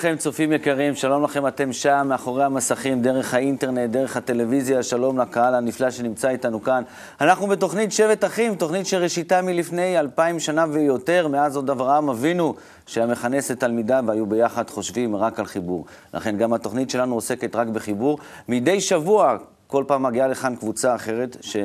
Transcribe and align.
לכם, 0.00 0.16
צופים 0.18 0.52
יקרים, 0.52 0.94
שלום 0.94 1.24
לכם, 1.24 1.46
אתם 1.46 1.72
שם, 1.72 2.06
מאחורי 2.08 2.44
המסכים, 2.44 3.02
דרך 3.02 3.34
האינטרנט, 3.34 3.90
דרך 3.90 4.16
הטלוויזיה, 4.16 4.82
שלום 4.82 5.18
לקהל 5.18 5.54
הנפלא 5.54 5.90
שנמצא 5.90 6.28
איתנו 6.28 6.62
כאן. 6.62 6.82
אנחנו 7.20 7.46
בתוכנית 7.46 7.92
שבט 7.92 8.24
אחים, 8.24 8.54
תוכנית 8.54 8.86
שראשיתה 8.86 9.42
מלפני 9.42 9.98
אלפיים 9.98 10.40
שנה 10.40 10.64
ויותר, 10.70 11.28
מאז 11.28 11.56
עוד 11.56 11.70
אברהם 11.70 12.08
אבינו, 12.08 12.54
שהיה 12.86 13.06
מכנס 13.06 13.50
את 13.50 13.60
תלמידיו 13.60 14.04
והיו 14.06 14.26
ביחד 14.26 14.70
חושבים 14.70 15.16
רק 15.16 15.38
על 15.38 15.46
חיבור. 15.46 15.86
לכן 16.14 16.36
גם 16.36 16.52
התוכנית 16.52 16.90
שלנו 16.90 17.14
עוסקת 17.14 17.56
רק 17.56 17.68
בחיבור. 17.68 18.18
מדי 18.48 18.80
שבוע, 18.80 19.36
כל 19.66 19.84
פעם 19.86 20.02
מגיעה 20.02 20.28
לכאן 20.28 20.56
קבוצה 20.56 20.94
אחרת, 20.94 21.36
ש... 21.40 21.56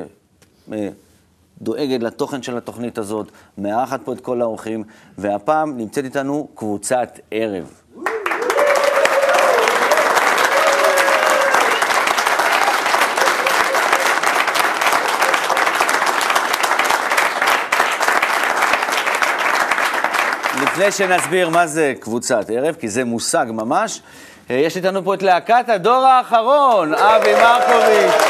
דואגת 1.61 2.03
לתוכן 2.03 2.44
של 2.44 2.58
התוכנית 2.58 2.97
הזאת, 2.97 3.31
מארחת 3.58 3.99
פה 4.03 4.14
את 4.14 4.22
כל 4.22 4.42
האורחים, 4.42 4.83
והפעם 5.17 5.77
נמצאת 5.77 6.05
איתנו 6.05 6.47
קבוצת 6.55 7.20
ערב. 7.31 7.81
לפני 20.76 20.92
שנסביר 20.92 21.50
מה 21.50 21.68
זה 21.68 21.94
קבוצת 22.00 22.50
ערב, 22.50 22.76
כי 22.76 22.90
זה 22.90 23.04
מושג 23.04 23.45
ממש, 23.50 24.02
אה, 24.50 24.56
יש 24.56 24.78
איתנו 24.78 25.04
פה 25.04 25.14
את 25.14 25.23
להקת 25.23 25.70
הדור 25.70 26.06
האחרון, 26.06 26.94
אבי 26.94 27.34
מרקוביץ'. 27.34 28.22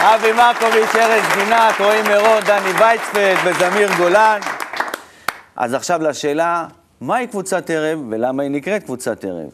אבי 0.00 0.32
מרקוביץ', 0.32 0.94
ארז 0.94 1.22
גינת, 1.34 1.80
רועי 1.80 2.02
מירון, 2.02 2.40
דני 2.46 2.72
ויצפלד 2.78 3.36
וזמיר 3.44 3.88
גולן. 3.96 4.40
אז 5.56 5.74
עכשיו 5.74 6.02
לשאלה, 6.02 6.66
מהי 7.00 7.26
קבוצת 7.26 7.70
ערב 7.70 7.98
ולמה 8.10 8.42
היא 8.42 8.50
נקראת 8.50 8.82
קבוצת 8.82 9.24
ערב? 9.24 9.50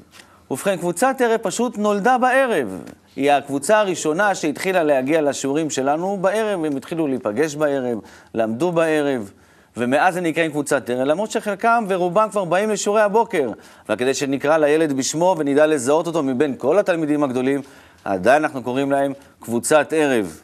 ובכן, 0.51 0.77
קבוצת 0.77 1.21
ערב 1.21 1.41
פשוט 1.43 1.79
נולדה 1.79 2.19
בערב. 2.19 2.83
היא 3.19 3.33
הקבוצה 3.33 3.79
הראשונה 3.79 4.35
שהתחילה 4.35 4.83
להגיע 4.83 5.21
לשיעורים 5.23 5.71
שלנו 5.71 6.19
בערב, 6.21 6.65
הם 6.65 6.77
התחילו 6.77 7.07
להיפגש 7.07 7.55
בערב, 7.55 7.99
למדו 8.35 8.73
בערב. 8.73 9.31
ומאז 9.77 10.15
זה 10.15 10.21
נקרא 10.21 10.45
עם 10.45 10.51
קבוצת 10.51 10.91
ערב, 10.91 11.01
למרות 11.01 11.31
שחלקם 11.31 11.85
ורובם 11.89 12.29
כבר 12.31 12.45
באים 12.45 12.71
לשיעורי 12.71 13.03
הבוקר. 13.03 13.51
וכדי 13.89 14.15
שנקרא 14.15 14.57
לילד 14.57 14.93
בשמו 14.93 15.35
ונדע 15.39 15.67
לזהות 15.67 16.07
אותו 16.07 16.23
מבין 16.23 16.55
כל 16.59 16.79
התלמידים 16.79 17.25
הגדולים, 17.25 17.61
עדיין 18.05 18.45
אנחנו 18.45 18.63
קוראים 18.63 18.91
להם 18.91 19.13
קבוצת 19.41 19.93
ערב. 19.97 20.41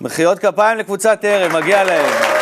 מחיאות 0.00 0.38
כפיים 0.38 0.78
לקבוצת 0.78 1.18
ערב, 1.22 1.52
מגיע 1.52 1.84
להם. 1.84 2.37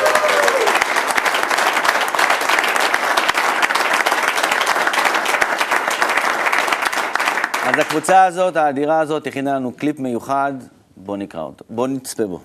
אז 7.77 7.81
הקבוצה 7.81 8.25
הזאת, 8.25 8.57
האדירה 8.57 9.01
הזאת, 9.01 9.27
הכינה 9.27 9.55
לנו 9.55 9.73
קליפ 9.73 10.01
מיוחד, 10.01 10.53
בואו 10.97 11.17
נקרא 11.17 11.41
אותו, 11.41 11.65
בואו 11.71 11.87
נצפה 11.87 12.27
בו. 12.27 12.41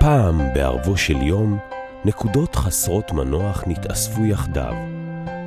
פעם 0.00 0.40
בערבו 0.54 0.96
של 0.96 1.22
יום, 1.22 1.58
נקודות 2.04 2.56
חסרות 2.56 3.12
מנוח 3.12 3.64
נתאספו 3.66 4.24
יחדיו, 4.24 4.74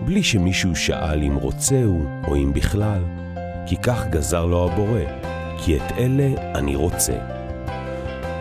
בלי 0.05 0.23
שמישהו 0.23 0.75
שאל 0.75 1.23
אם 1.23 1.35
רוצה 1.35 1.83
הוא, 1.83 2.05
או 2.27 2.35
אם 2.35 2.53
בכלל. 2.53 3.01
כי 3.65 3.77
כך 3.77 4.07
גזר 4.07 4.45
לו 4.45 4.65
הבורא, 4.65 5.01
כי 5.57 5.77
את 5.77 5.91
אלה 5.97 6.27
אני 6.55 6.75
רוצה. 6.75 7.13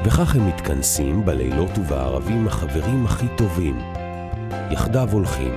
וכך 0.05 0.35
הם 0.35 0.49
מתכנסים 0.49 1.25
בלילות 1.25 1.79
ובערבים 1.79 2.47
החברים 2.47 3.07
הכי 3.07 3.27
טובים. 3.37 3.81
יחדיו 4.71 5.09
הולכים, 5.13 5.55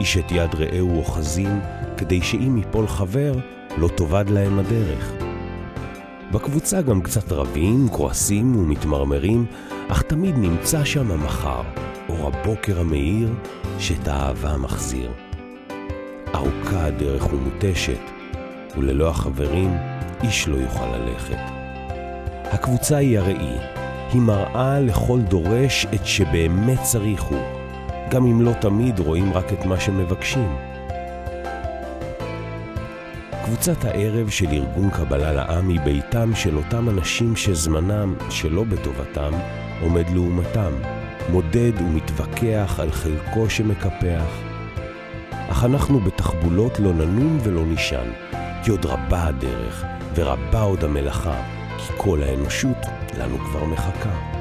איש 0.00 0.16
את 0.16 0.32
יד 0.32 0.54
רעהו 0.54 0.98
אוחזים, 0.98 1.60
כדי 1.98 2.22
שאם 2.22 2.56
יפול 2.58 2.86
חבר, 2.86 3.32
לא 3.78 3.88
תאבד 3.88 4.24
להם 4.30 4.58
הדרך. 4.58 5.12
בקבוצה 6.32 6.82
גם 6.82 7.02
קצת 7.02 7.32
רבים, 7.32 7.88
כועסים 7.88 8.56
ומתמרמרים, 8.56 9.46
אך 9.88 10.02
תמיד 10.02 10.38
נמצא 10.38 10.84
שם 10.84 11.10
המחר, 11.10 11.62
אור 12.08 12.26
הבוקר 12.28 12.80
המאיר, 12.80 13.34
שאת 13.78 14.08
האהבה 14.08 14.56
מחזיר. 14.56 15.10
ארוכה 16.34 16.84
הדרך 16.84 17.32
ומותשת, 17.32 18.00
וללא 18.76 19.08
החברים 19.08 19.76
איש 20.22 20.48
לא 20.48 20.56
יוכל 20.56 20.96
ללכת. 20.96 21.40
הקבוצה 22.44 22.96
היא 22.96 23.18
הראי, 23.18 23.58
היא 24.12 24.20
מראה 24.20 24.80
לכל 24.80 25.20
דורש 25.20 25.86
את 25.94 26.06
שבאמת 26.06 26.82
צריך 26.82 27.22
הוא, 27.22 27.42
גם 28.10 28.26
אם 28.26 28.42
לא 28.42 28.52
תמיד 28.52 28.98
רואים 28.98 29.32
רק 29.32 29.52
את 29.52 29.64
מה 29.64 29.80
שמבקשים. 29.80 30.56
קבוצת 33.48 33.84
הערב 33.84 34.28
של 34.28 34.46
ארגון 34.52 34.90
קבלה 34.90 35.32
לעם 35.32 35.68
היא 35.68 35.80
ביתם 35.80 36.34
של 36.34 36.56
אותם 36.56 36.88
אנשים 36.88 37.36
שזמנם, 37.36 38.14
שלא 38.30 38.64
בטובתם, 38.64 39.32
עומד 39.80 40.10
לעומתם, 40.10 40.72
מודד 41.28 41.72
ומתווכח 41.80 42.80
על 42.82 42.90
חלקו 42.92 43.50
שמקפח. 43.50 44.40
אך 45.30 45.64
אנחנו 45.64 46.00
בתחבולות 46.00 46.80
לא 46.80 46.92
ננום 46.92 47.38
ולא 47.42 47.66
נישן, 47.66 48.10
כי 48.64 48.70
עוד 48.70 48.86
רבה 48.86 49.26
הדרך, 49.26 49.84
ורבה 50.14 50.60
עוד 50.60 50.84
המלאכה, 50.84 51.42
כי 51.78 51.92
כל 51.96 52.22
האנושות 52.22 52.86
לנו 53.18 53.38
כבר 53.38 53.64
מחכה. 53.64 54.37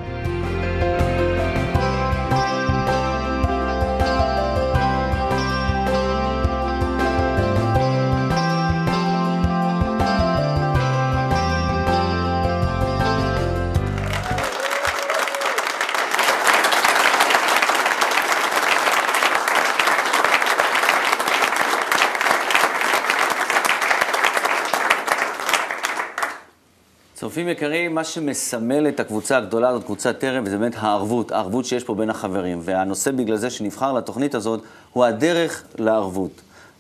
מה 27.97 28.03
שמסמל 28.03 28.87
את 28.87 28.99
הקבוצה 28.99 29.37
הגדולה 29.37 29.69
הזאת, 29.69 29.83
קבוצת 29.83 30.19
טרם, 30.19 30.45
זה 30.45 30.57
באמת 30.57 30.73
הערבות, 30.77 31.31
הערבות 31.31 31.65
שיש 31.65 31.83
פה 31.83 31.95
בין 31.95 32.09
החברים. 32.09 32.59
והנושא 32.63 33.11
בגלל 33.11 33.37
זה 33.37 33.49
שנבחר 33.49 33.93
לתוכנית 33.93 34.35
הזאת, 34.35 34.61
הוא 34.93 35.05
הדרך 35.05 35.63
לערבות. 35.79 36.31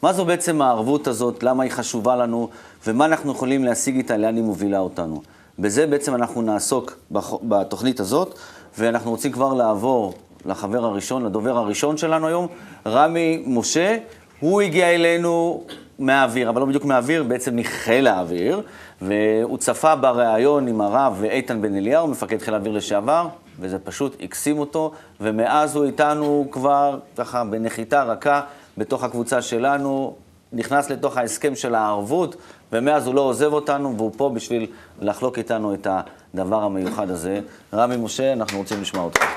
מה 0.01 0.13
זו 0.13 0.25
בעצם 0.25 0.61
הערבות 0.61 1.07
הזאת, 1.07 1.43
למה 1.43 1.63
היא 1.63 1.71
חשובה 1.71 2.15
לנו, 2.15 2.49
ומה 2.87 3.05
אנחנו 3.05 3.31
יכולים 3.31 3.63
להשיג 3.63 3.95
איתה, 3.95 4.17
לאן 4.17 4.35
היא 4.35 4.43
מובילה 4.43 4.79
אותנו. 4.79 5.21
בזה 5.59 5.87
בעצם 5.87 6.15
אנחנו 6.15 6.41
נעסוק 6.41 6.97
בתוכנית 7.43 7.99
הזאת, 7.99 8.39
ואנחנו 8.77 9.11
רוצים 9.11 9.31
כבר 9.31 9.53
לעבור 9.53 10.13
לחבר 10.45 10.85
הראשון, 10.85 11.25
לדובר 11.25 11.57
הראשון 11.57 11.97
שלנו 11.97 12.27
היום, 12.27 12.47
רמי 12.87 13.43
משה. 13.47 13.97
הוא 14.39 14.61
הגיע 14.61 14.87
אלינו 14.95 15.63
מהאוויר, 15.99 16.49
אבל 16.49 16.59
לא 16.59 16.65
בדיוק 16.65 16.85
מהאוויר, 16.85 17.23
בעצם 17.23 17.55
מחיל 17.55 18.07
האוויר, 18.07 18.61
והוא 19.01 19.57
צפה 19.57 19.95
בריאיון 19.95 20.67
עם 20.67 20.81
הרב 20.81 21.23
איתן 21.23 21.61
בן 21.61 21.75
אליהו, 21.75 22.07
מפקד 22.07 22.41
חיל 22.41 22.53
האוויר 22.53 22.73
לשעבר, 22.73 23.27
וזה 23.59 23.79
פשוט 23.79 24.15
הקסים 24.21 24.59
אותו, 24.59 24.91
ומאז 25.21 25.75
הוא 25.75 25.85
איתנו 25.85 26.47
כבר 26.51 26.99
ככה 27.17 27.43
בנחיתה 27.43 28.03
רכה 28.03 28.41
בתוך 28.77 29.03
הקבוצה 29.03 29.41
שלנו, 29.41 30.15
נכנס 30.53 30.89
לתוך 30.89 31.17
ההסכם 31.17 31.55
של 31.55 31.75
הערבות, 31.75 32.35
ומאז 32.71 33.07
הוא 33.07 33.15
לא 33.15 33.21
עוזב 33.21 33.53
אותנו, 33.53 33.97
והוא 33.97 34.11
פה 34.17 34.31
בשביל 34.33 34.67
לחלוק 35.01 35.37
איתנו 35.37 35.73
את 35.73 35.87
הדבר 36.33 36.63
המיוחד 36.63 37.09
הזה. 37.09 37.39
רמי 37.73 37.97
משה, 37.97 38.33
אנחנו 38.33 38.57
רוצים 38.57 38.81
לשמוע 38.81 39.03
אותך. 39.03 39.36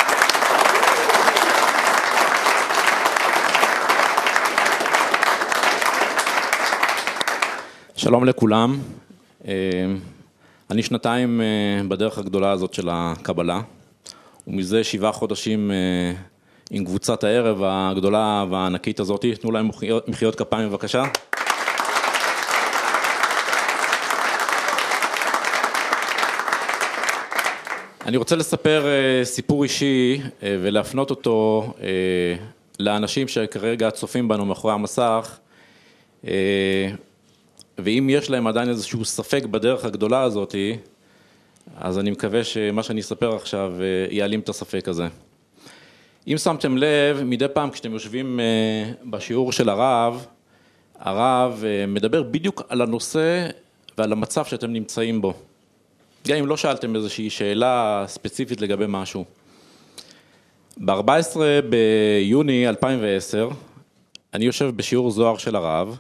שלום 8.00 8.25
לכולם. 8.25 8.79
אה, 9.49 9.52
אני 10.70 10.82
שנתיים 10.82 11.41
אה, 11.41 11.88
בדרך 11.88 12.19
הגדולה 12.19 12.50
הזאת 12.50 12.75
של 12.75 12.88
הקבלה, 12.93 13.61
ומזה 14.47 14.85
שבעה 14.85 15.12
חודשים 15.12 15.70
אה, 15.70 16.12
עם 16.70 16.85
קבוצת 16.85 17.25
הערב 17.25 17.62
הגדולה 17.64 18.44
והענקית 18.50 19.00
הזאת. 19.00 19.25
תנו 19.41 19.52
להם 19.52 19.70
מחיאות 20.08 20.37
כפיים 20.37 20.69
בבקשה. 20.69 21.05
אני 28.06 28.17
רוצה 28.17 28.37
לספר 28.37 28.87
סיפור 29.25 29.62
אישי 29.62 30.20
ולהפנות 30.43 31.11
אותו 31.11 31.73
לאנשים 32.79 33.29
שכרגע 33.29 33.91
צופים 33.91 34.29
בנו 34.29 34.47
מאחורי 34.47 34.75
המסך. 34.75 35.38
ואם 37.85 38.11
יש 38.11 38.31
להם 38.31 38.47
עדיין 38.47 38.69
איזשהו 38.69 39.05
ספק 39.05 39.44
בדרך 39.44 39.85
הגדולה 39.85 40.23
הזאת, 40.23 40.55
אז 41.77 41.99
אני 41.99 42.11
מקווה 42.11 42.44
שמה 42.44 42.82
שאני 42.82 43.00
אספר 43.00 43.37
עכשיו 43.37 43.73
אה, 43.81 44.06
יעלים 44.11 44.41
את 44.41 44.49
הספק 44.49 44.88
הזה. 44.88 45.06
אם 46.29 46.38
שמתם 46.38 46.77
לב, 46.77 47.23
מדי 47.25 47.47
פעם 47.55 47.71
כשאתם 47.71 47.93
יושבים 47.93 48.41
אה, 48.41 48.93
בשיעור 49.11 49.53
של 49.53 49.69
הרב, 49.69 50.27
הרב 50.99 51.65
אה, 51.67 51.87
מדבר 51.87 52.23
בדיוק 52.23 52.62
על 52.69 52.81
הנושא 52.81 53.49
ועל 53.99 54.12
המצב 54.12 54.44
שאתם 54.44 54.73
נמצאים 54.73 55.21
בו. 55.21 55.35
גם 56.29 56.37
אם 56.37 56.47
לא 56.47 56.56
שאלתם 56.56 56.97
איזושהי 56.97 57.31
שאלה 57.31 58.05
ספציפית 58.06 58.61
לגבי 58.61 58.85
משהו. 58.88 59.25
ב-14 60.85 61.37
ביוני 61.69 62.69
2010, 62.69 63.49
אני 64.35 64.44
יושב 64.44 64.71
בשיעור 64.76 65.11
זוהר 65.11 65.37
של 65.37 65.56
הרב, 65.56 65.99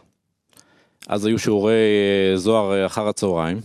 אז 1.10 1.24
היו 1.24 1.38
שיעורי 1.38 1.72
אה, 1.72 2.36
זוהר 2.36 2.86
אחר 2.86 3.08
הצהריים, 3.08 3.60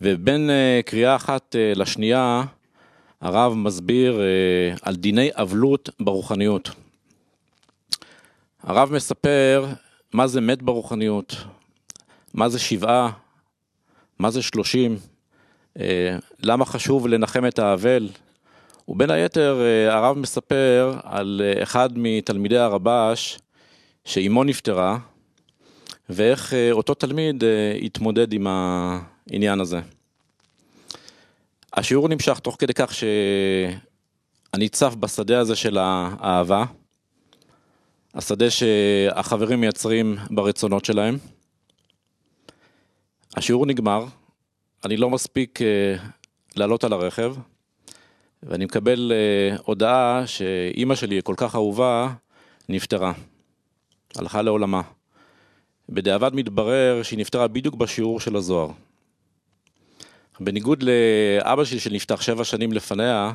ובין 0.00 0.50
קריאה 0.84 1.16
אחת 1.16 1.56
לשנייה, 1.74 2.44
הרב 3.20 3.54
מסביר 3.54 4.20
אה, 4.20 4.74
על 4.82 4.96
דיני 4.96 5.30
אבלות 5.32 5.90
ברוחניות. 6.00 6.70
הרב 8.62 8.92
מספר 8.92 9.66
מה 10.12 10.26
זה 10.26 10.40
מת 10.40 10.62
ברוחניות, 10.62 11.36
מה 12.34 12.48
זה 12.48 12.58
שבעה, 12.58 13.10
מה 14.18 14.30
זה 14.30 14.42
שלושים, 14.42 14.96
אה, 15.80 16.16
למה 16.42 16.64
חשוב 16.64 17.06
לנחם 17.06 17.46
את 17.46 17.58
האבל. 17.58 18.08
ובין 18.88 19.10
היתר 19.10 19.60
אה, 19.60 19.96
הרב 19.96 20.18
מספר 20.18 20.98
על 21.02 21.40
אחד 21.62 21.90
מתלמידי 21.96 22.58
הרבש 22.58 23.38
שאימו 24.04 24.44
נפטרה, 24.44 24.98
ואיך 26.12 26.54
אותו 26.72 26.94
תלמיד 26.94 27.44
התמודד 27.82 28.32
עם 28.32 28.46
העניין 28.46 29.60
הזה. 29.60 29.80
השיעור 31.72 32.08
נמשך 32.08 32.38
תוך 32.38 32.56
כדי 32.58 32.72
כך 32.74 32.94
שאני 32.94 34.68
צף 34.68 34.94
בשדה 34.94 35.40
הזה 35.40 35.56
של 35.56 35.78
האהבה, 35.78 36.64
השדה 38.14 38.50
שהחברים 38.50 39.60
מייצרים 39.60 40.16
ברצונות 40.30 40.84
שלהם. 40.84 41.18
השיעור 43.36 43.66
נגמר, 43.66 44.04
אני 44.84 44.96
לא 44.96 45.10
מספיק 45.10 45.62
אה, 45.62 45.96
לעלות 46.56 46.84
על 46.84 46.92
הרכב, 46.92 47.34
ואני 48.42 48.64
מקבל 48.64 49.12
אה, 49.14 49.56
הודעה 49.64 50.26
שאימא 50.26 50.94
שלי, 50.94 51.20
כל 51.24 51.34
כך 51.36 51.54
אהובה, 51.54 52.12
נפטרה, 52.68 53.12
הלכה 54.16 54.42
לעולמה. 54.42 54.82
בדיעבד 55.90 56.34
מתברר 56.34 57.02
שהיא 57.02 57.18
נפטרה 57.18 57.48
בדיוק 57.48 57.74
בשיעור 57.74 58.20
של 58.20 58.36
הזוהר. 58.36 58.70
בניגוד 60.40 60.82
לאבא 60.82 61.64
שלי 61.64 61.80
שנפתח 61.80 62.20
שבע 62.20 62.44
שנים 62.44 62.72
לפניה, 62.72 63.32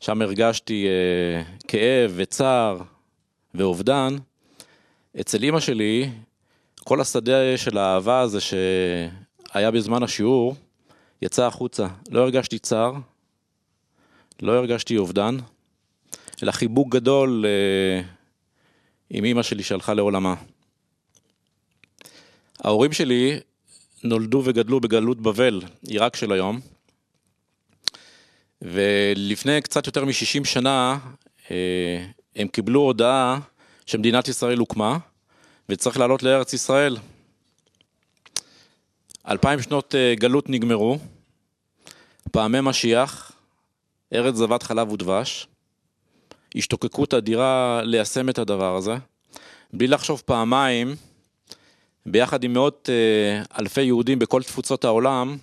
שם 0.00 0.22
הרגשתי 0.22 0.86
אה, 0.86 1.42
כאב 1.68 2.12
וצער 2.14 2.78
ואובדן, 3.54 4.16
אצל 5.20 5.42
אימא 5.42 5.60
שלי, 5.60 6.10
כל 6.84 7.00
השדה 7.00 7.56
של 7.56 7.78
האהבה 7.78 8.20
הזה 8.20 8.38
שהיה 8.40 9.70
בזמן 9.70 10.02
השיעור, 10.02 10.56
יצא 11.22 11.46
החוצה. 11.46 11.86
לא 12.10 12.20
הרגשתי 12.20 12.58
צער, 12.58 12.92
לא 14.42 14.52
הרגשתי 14.52 14.96
אובדן, 14.96 15.36
אלא 16.42 16.52
חיבוק 16.52 16.88
גדול 16.88 17.44
אה, 17.46 18.02
עם 19.10 19.24
אימא 19.24 19.42
שלי 19.42 19.62
שהלכה 19.62 19.94
לעולמה. 19.94 20.34
ההורים 22.64 22.92
שלי 22.92 23.40
נולדו 24.04 24.42
וגדלו 24.44 24.80
בגלות 24.80 25.20
בבל, 25.20 25.62
עיראק 25.88 26.16
של 26.16 26.32
היום. 26.32 26.60
ולפני 28.62 29.62
קצת 29.62 29.86
יותר 29.86 30.04
מ-60 30.04 30.44
שנה 30.44 30.98
אה, 31.50 32.06
הם 32.36 32.48
קיבלו 32.48 32.80
הודעה 32.80 33.38
שמדינת 33.86 34.28
ישראל 34.28 34.58
הוקמה 34.58 34.98
וצריך 35.68 35.98
לעלות 35.98 36.22
לארץ 36.22 36.52
ישראל. 36.52 36.96
אלפיים 39.28 39.62
שנות 39.62 39.94
אה, 39.94 40.14
גלות 40.14 40.48
נגמרו, 40.48 40.98
פעמי 42.32 42.60
משיח, 42.60 43.32
ארץ 44.12 44.34
זבת 44.34 44.62
חלב 44.62 44.92
ודבש, 44.92 45.46
השתוקקות 46.56 47.14
אדירה 47.14 47.80
ליישם 47.84 48.28
את 48.28 48.38
הדבר 48.38 48.76
הזה, 48.76 48.94
בלי 49.72 49.86
לחשוב 49.86 50.22
פעמיים 50.24 50.96
ביחד 52.08 52.44
עם 52.44 52.52
מאות 52.52 52.88
אה, 52.92 53.42
אלפי 53.58 53.82
יהודים 53.82 54.18
בכל 54.18 54.42
תפוצות 54.42 54.84
העולם, 54.84 55.36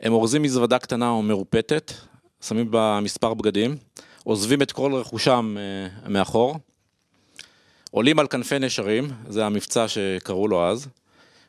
הם 0.00 0.12
אורזים 0.12 0.42
מזוודה 0.42 0.78
קטנה 0.78 1.08
או 1.08 1.22
מרופטת, 1.22 1.92
שמים 2.40 2.70
בה 2.70 2.98
מספר 3.02 3.34
בגדים, 3.34 3.76
עוזבים 4.24 4.62
את 4.62 4.72
כל 4.72 4.94
רכושם 4.94 5.56
אה, 5.58 6.08
מאחור, 6.08 6.58
עולים 7.90 8.18
על 8.18 8.26
כנפי 8.26 8.58
נשרים, 8.58 9.10
זה 9.28 9.46
המבצע 9.46 9.88
שקראו 9.88 10.48
לו 10.48 10.64
אז, 10.64 10.88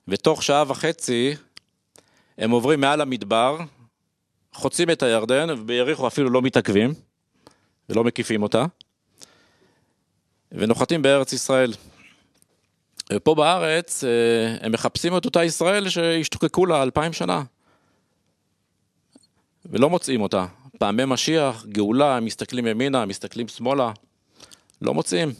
ותוך 0.07 0.43
שעה 0.43 0.63
וחצי 0.67 1.35
הם 2.37 2.51
עוברים 2.51 2.81
מעל 2.81 3.01
המדבר, 3.01 3.57
חוצים 4.53 4.89
את 4.89 5.03
הירדן, 5.03 5.49
וביריחו 5.49 6.07
אפילו 6.07 6.29
לא 6.29 6.41
מתעכבים 6.41 6.93
ולא 7.89 8.03
מקיפים 8.03 8.43
אותה, 8.43 8.65
ונוחתים 10.51 11.01
בארץ 11.01 11.33
ישראל. 11.33 11.73
ופה 13.13 13.35
בארץ 13.35 14.03
אה, 14.03 14.09
הם 14.61 14.71
מחפשים 14.71 15.17
את 15.17 15.25
אותה 15.25 15.43
ישראל 15.43 15.89
שהשתוקקו 15.89 16.65
לה 16.65 16.83
אלפיים 16.83 17.13
שנה. 17.13 17.43
ולא 19.65 19.89
מוצאים 19.89 20.21
אותה. 20.21 20.45
פעמי 20.77 21.05
משיח, 21.05 21.65
גאולה, 21.65 22.17
הם 22.17 22.25
מסתכלים 22.25 22.67
ימינה, 22.67 23.05
מסתכלים 23.05 23.47
שמאלה, 23.47 23.91
לא 24.81 24.93
מוצאים. 24.93 25.33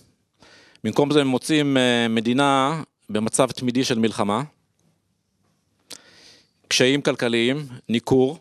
במקום 0.83 1.11
זה 1.11 1.21
הם 1.21 1.27
מוצאים 1.27 1.77
אה, 1.77 2.07
מדינה 2.07 2.81
במצב 3.09 3.51
תמידי 3.51 3.83
של 3.83 3.99
מלחמה, 3.99 4.43
קשיים 6.67 7.01
כלכליים, 7.01 7.67
ניכור, 7.89 8.37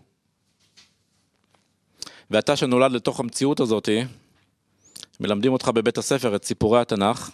ואתה 2.31 2.57
שנולד 2.57 2.93
לתוך 2.93 3.21
המציאות 3.21 3.61
הזאת, 3.61 3.89
מלמדים 5.21 5.53
אותך 5.53 5.69
בבית 5.69 5.99
הספר 5.99 6.37
את 6.37 6.45
סיפורי 6.45 6.81
התנ"ך, 6.81 7.31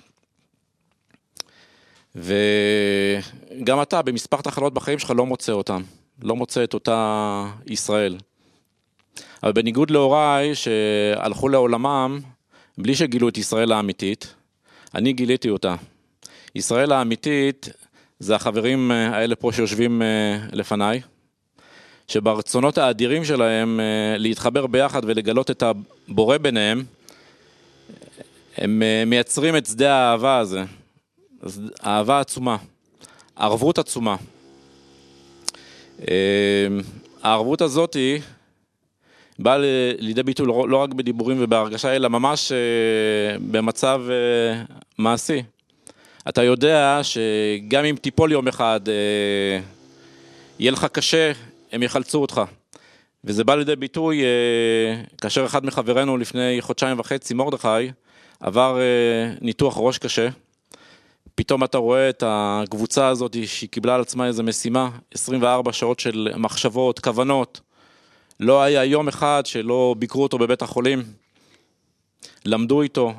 וגם 2.14 3.82
אתה 3.82 4.02
במספר 4.02 4.40
תחנות 4.40 4.74
בחיים 4.74 4.98
שלך 4.98 5.12
לא 5.16 5.26
מוצא 5.26 5.52
אותם, 5.52 5.82
לא 6.22 6.36
מוצא 6.36 6.64
את 6.64 6.74
אותה 6.74 7.46
ישראל. 7.66 8.18
אבל 9.42 9.52
בניגוד 9.52 9.90
להוריי 9.90 10.54
שהלכו 10.54 11.48
לעולמם 11.48 12.20
בלי 12.78 12.94
שגילו 12.94 13.28
את 13.28 13.38
ישראל 13.38 13.72
האמיתית, 13.72 14.34
אני 14.94 15.12
גיליתי 15.12 15.50
אותה. 15.50 15.74
ישראל 16.54 16.92
האמיתית 16.92 17.68
זה 18.18 18.34
החברים 18.34 18.90
האלה 18.90 19.36
פה 19.36 19.52
שיושבים 19.52 20.02
אה, 20.02 20.38
לפניי, 20.52 21.00
שברצונות 22.08 22.78
האדירים 22.78 23.24
שלהם 23.24 23.80
אה, 23.80 24.18
להתחבר 24.18 24.66
ביחד 24.66 25.00
ולגלות 25.04 25.50
את 25.50 25.62
הבורא 25.62 26.38
ביניהם, 26.38 26.84
הם 28.56 28.82
אה, 28.82 29.04
מייצרים 29.06 29.56
את 29.56 29.66
שדה 29.66 29.94
האהבה 29.94 30.38
הזה. 30.38 30.64
אז 31.42 31.60
אהבה 31.86 32.20
עצומה, 32.20 32.56
ערבות 33.36 33.78
עצומה. 33.78 34.16
אמ, 36.00 36.06
הערבות 37.22 37.62
הזאתי 37.62 38.20
באה 39.38 39.58
לידי 39.98 40.22
ביטוי 40.22 40.46
לא, 40.46 40.68
לא 40.68 40.76
רק 40.76 40.94
בדיבורים 40.94 41.36
ובהרגשה, 41.40 41.96
אלא 41.96 42.08
ממש 42.08 42.52
אה, 42.52 43.38
במצב 43.50 44.02
אה, 44.10 44.62
מעשי. 44.98 45.42
אתה 46.28 46.42
יודע 46.42 47.00
שגם 47.02 47.84
אם 47.84 47.96
תיפול 48.00 48.32
יום 48.32 48.48
אחד, 48.48 48.80
אה, 48.88 49.60
יהיה 50.58 50.72
לך 50.72 50.86
קשה, 50.92 51.32
הם 51.72 51.82
יחלצו 51.82 52.18
אותך. 52.18 52.40
וזה 53.24 53.44
בא 53.44 53.54
לידי 53.54 53.76
ביטוי 53.76 54.22
כאשר 55.20 55.46
אחד 55.46 55.66
מחברינו 55.66 56.16
לפני 56.16 56.56
חודשיים 56.60 57.00
וחצי, 57.00 57.34
מרדכי, 57.34 57.90
עבר 58.40 58.78
ניתוח 59.40 59.74
ראש 59.78 59.98
קשה. 59.98 60.28
פתאום 61.34 61.64
אתה 61.64 61.78
רואה 61.78 62.08
את 62.08 62.22
הקבוצה 62.26 63.08
הזאת 63.08 63.36
שהיא 63.46 63.70
קיבלה 63.70 63.94
על 63.94 64.00
עצמה 64.00 64.26
איזו 64.26 64.42
משימה, 64.42 64.90
24 65.14 65.72
שעות 65.72 66.00
של 66.00 66.28
מחשבות, 66.36 66.98
כוונות. 66.98 67.60
לא 68.40 68.62
היה 68.62 68.84
יום 68.84 69.08
אחד 69.08 69.42
שלא 69.46 69.94
ביקרו 69.98 70.22
אותו 70.22 70.38
בבית 70.38 70.62
החולים, 70.62 71.02
למדו 72.44 72.82
איתו, 72.82 73.14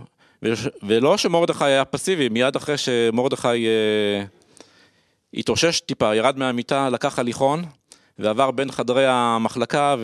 ולא 0.84 1.18
שמרדכי 1.18 1.66
היה 1.66 1.86
פסיבי, 1.86 2.30
מיד 2.30 2.56
אחרי 2.56 2.78
שמרדכי 2.78 3.68
אה, 3.68 4.24
התאושש 5.34 5.80
טיפה, 5.80 6.16
ירד 6.16 6.38
מהמיטה, 6.38 6.90
לקח 6.90 7.20
הליכון, 7.20 7.66
ועבר 8.20 8.52
בין 8.52 8.72
חדרי 8.72 9.06
המחלקה 9.08 9.96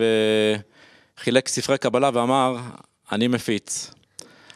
וחילק 1.18 1.48
ספרי 1.48 1.78
קבלה 1.78 2.10
ואמר, 2.14 2.58
אני 3.12 3.28
מפיץ. 3.28 3.92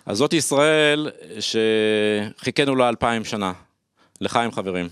אז 0.06 0.18
זאת 0.18 0.34
ישראל 0.34 1.10
שחיכינו 1.40 2.76
לה 2.76 2.90
אלפיים 2.90 3.26
שנה. 3.26 3.54
לחיים 4.22 4.52
חברים. 4.52 4.90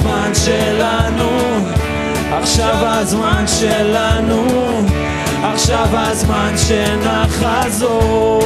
הזמן 0.00 0.32
שלנו. 0.34 1.30
עכשיו 2.32 2.74
הזמן 2.80 3.44
שלנו. 3.46 4.46
עכשיו 5.42 5.88
הזמן 5.92 6.54
שנחזור 6.68 8.40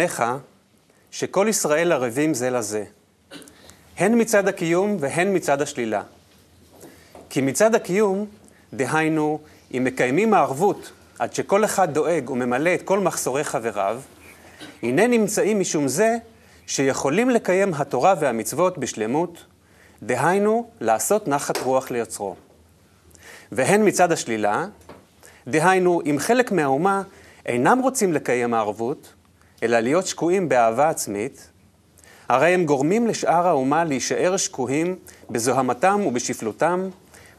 הרי 0.00 0.08
לעיניך 0.08 0.24
שכל 1.10 1.46
ישראל 1.48 1.92
ערבים 1.92 2.34
זה 2.34 2.50
לזה, 2.50 2.84
הן 3.98 4.20
מצד 4.20 4.48
הקיום 4.48 4.96
והן 5.00 5.36
מצד 5.36 5.62
השלילה. 5.62 6.02
כי 7.30 7.40
מצד 7.40 7.74
הקיום, 7.74 8.26
דהיינו, 8.72 9.40
אם 9.76 9.84
מקיימים 9.84 10.34
הערבות 10.34 10.92
עד 11.18 11.34
שכל 11.34 11.64
אחד 11.64 11.94
דואג 11.94 12.30
וממלא 12.30 12.74
את 12.74 12.82
כל 12.82 12.98
מחסורי 12.98 13.44
חבריו, 13.44 14.00
הנה 14.82 15.06
נמצאים 15.06 15.60
משום 15.60 15.88
זה 15.88 16.16
שיכולים 16.66 17.30
לקיים 17.30 17.74
התורה 17.74 18.14
והמצוות 18.20 18.78
בשלמות, 18.78 19.44
דהיינו, 20.02 20.70
לעשות 20.80 21.28
נחת 21.28 21.58
רוח 21.58 21.90
ליוצרו. 21.90 22.36
והן 23.52 23.88
מצד 23.88 24.12
השלילה, 24.12 24.66
דהיינו, 25.48 26.00
אם 26.06 26.16
חלק 26.18 26.52
מהאומה 26.52 27.02
אינם 27.46 27.78
רוצים 27.78 28.12
לקיים 28.12 28.54
הערבות, 28.54 29.12
אלא 29.62 29.80
להיות 29.80 30.06
שקועים 30.06 30.48
באהבה 30.48 30.88
עצמית, 30.88 31.50
הרי 32.28 32.54
הם 32.54 32.64
גורמים 32.64 33.06
לשאר 33.06 33.46
האומה 33.46 33.84
להישאר 33.84 34.36
שקועים 34.36 34.96
בזוהמתם 35.30 36.00
ובשפלותם, 36.06 36.88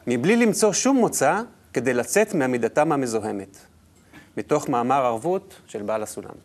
מבלי 0.08 0.36
למצוא 0.36 0.74
שום 0.74 0.98
מוצא 0.98 1.42
כדי 1.74 1.94
לצאת 1.94 2.34
מעמידתם 2.34 2.92
המזוהמת. 2.92 3.58
מתוך 4.38 4.70
מאמר 4.70 5.06
ערבות 5.06 5.54
של 5.68 5.82
בעל 5.82 6.04
הסולם. 6.04 6.36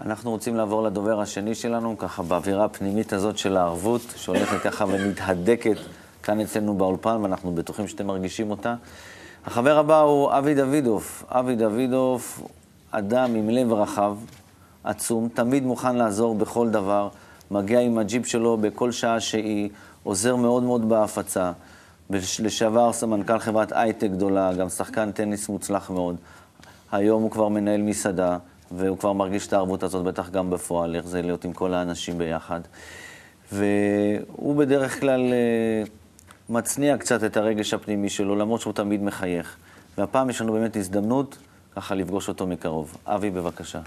אנחנו 0.00 0.30
רוצים 0.30 0.56
לעבור 0.56 0.82
לדובר 0.82 1.20
השני 1.20 1.54
שלנו, 1.54 1.98
ככה 1.98 2.22
באווירה 2.22 2.64
הפנימית 2.64 3.12
הזאת 3.12 3.38
של 3.38 3.56
הערבות, 3.56 4.02
שהולכת 4.16 4.60
ככה 4.62 4.84
ומתהדקת 4.84 5.76
כאן 6.22 6.40
אצלנו 6.40 6.74
באולפן, 6.74 7.16
ואנחנו 7.22 7.54
בטוחים 7.54 7.88
שאתם 7.88 8.06
מרגישים 8.06 8.50
אותה. 8.50 8.74
החבר 9.46 9.78
הבא 9.78 10.00
הוא 10.00 10.30
אבי 10.32 10.54
דוידוף. 10.54 11.24
אבי 11.28 11.56
דוידוף, 11.56 12.42
אדם 12.90 13.34
עם 13.34 13.50
לב 13.50 13.72
רחב, 13.72 14.16
עצום, 14.84 15.28
תמיד 15.34 15.62
מוכן 15.64 15.96
לעזור 15.96 16.34
בכל 16.34 16.70
דבר, 16.70 17.08
מגיע 17.50 17.80
עם 17.80 17.98
הג'יפ 17.98 18.26
שלו 18.26 18.56
בכל 18.56 18.92
שעה 18.92 19.20
שהיא, 19.20 19.70
עוזר 20.02 20.36
מאוד 20.36 20.62
מאוד 20.62 20.88
בהפצה. 20.88 21.52
לשעבר 22.40 22.92
סמנכ"ל 22.92 23.38
חברת 23.38 23.72
הייטק 23.72 24.08
גדולה, 24.10 24.52
גם 24.52 24.68
שחקן 24.68 25.12
טניס 25.12 25.48
מוצלח 25.48 25.90
מאוד. 25.90 26.16
היום 26.92 27.22
הוא 27.22 27.30
כבר 27.30 27.48
מנהל 27.48 27.82
מסעדה, 27.82 28.38
והוא 28.72 28.98
כבר 28.98 29.12
מרגיש 29.12 29.46
את 29.46 29.52
הערבות 29.52 29.82
הזאת 29.82 30.04
בטח 30.04 30.30
גם 30.30 30.50
בפועל, 30.50 30.96
איך 30.96 31.06
זה 31.06 31.22
להיות 31.22 31.44
עם 31.44 31.52
כל 31.52 31.74
האנשים 31.74 32.18
ביחד. 32.18 32.60
והוא 33.52 34.56
בדרך 34.56 35.00
כלל... 35.00 35.32
מצניע 36.50 36.98
קצת 36.98 37.24
את 37.24 37.36
הרגש 37.36 37.74
הפנימי 37.74 38.08
שלו, 38.08 38.36
למרות 38.36 38.60
שהוא 38.60 38.72
תמיד 38.72 39.02
מחייך. 39.02 39.56
והפעם 39.98 40.30
יש 40.30 40.40
לנו 40.40 40.52
באמת 40.52 40.76
הזדמנות 40.76 41.38
ככה 41.76 41.94
לפגוש 41.94 42.28
אותו 42.28 42.46
מקרוב. 42.46 42.96
אבי, 43.06 43.30
בבקשה. 43.30 43.80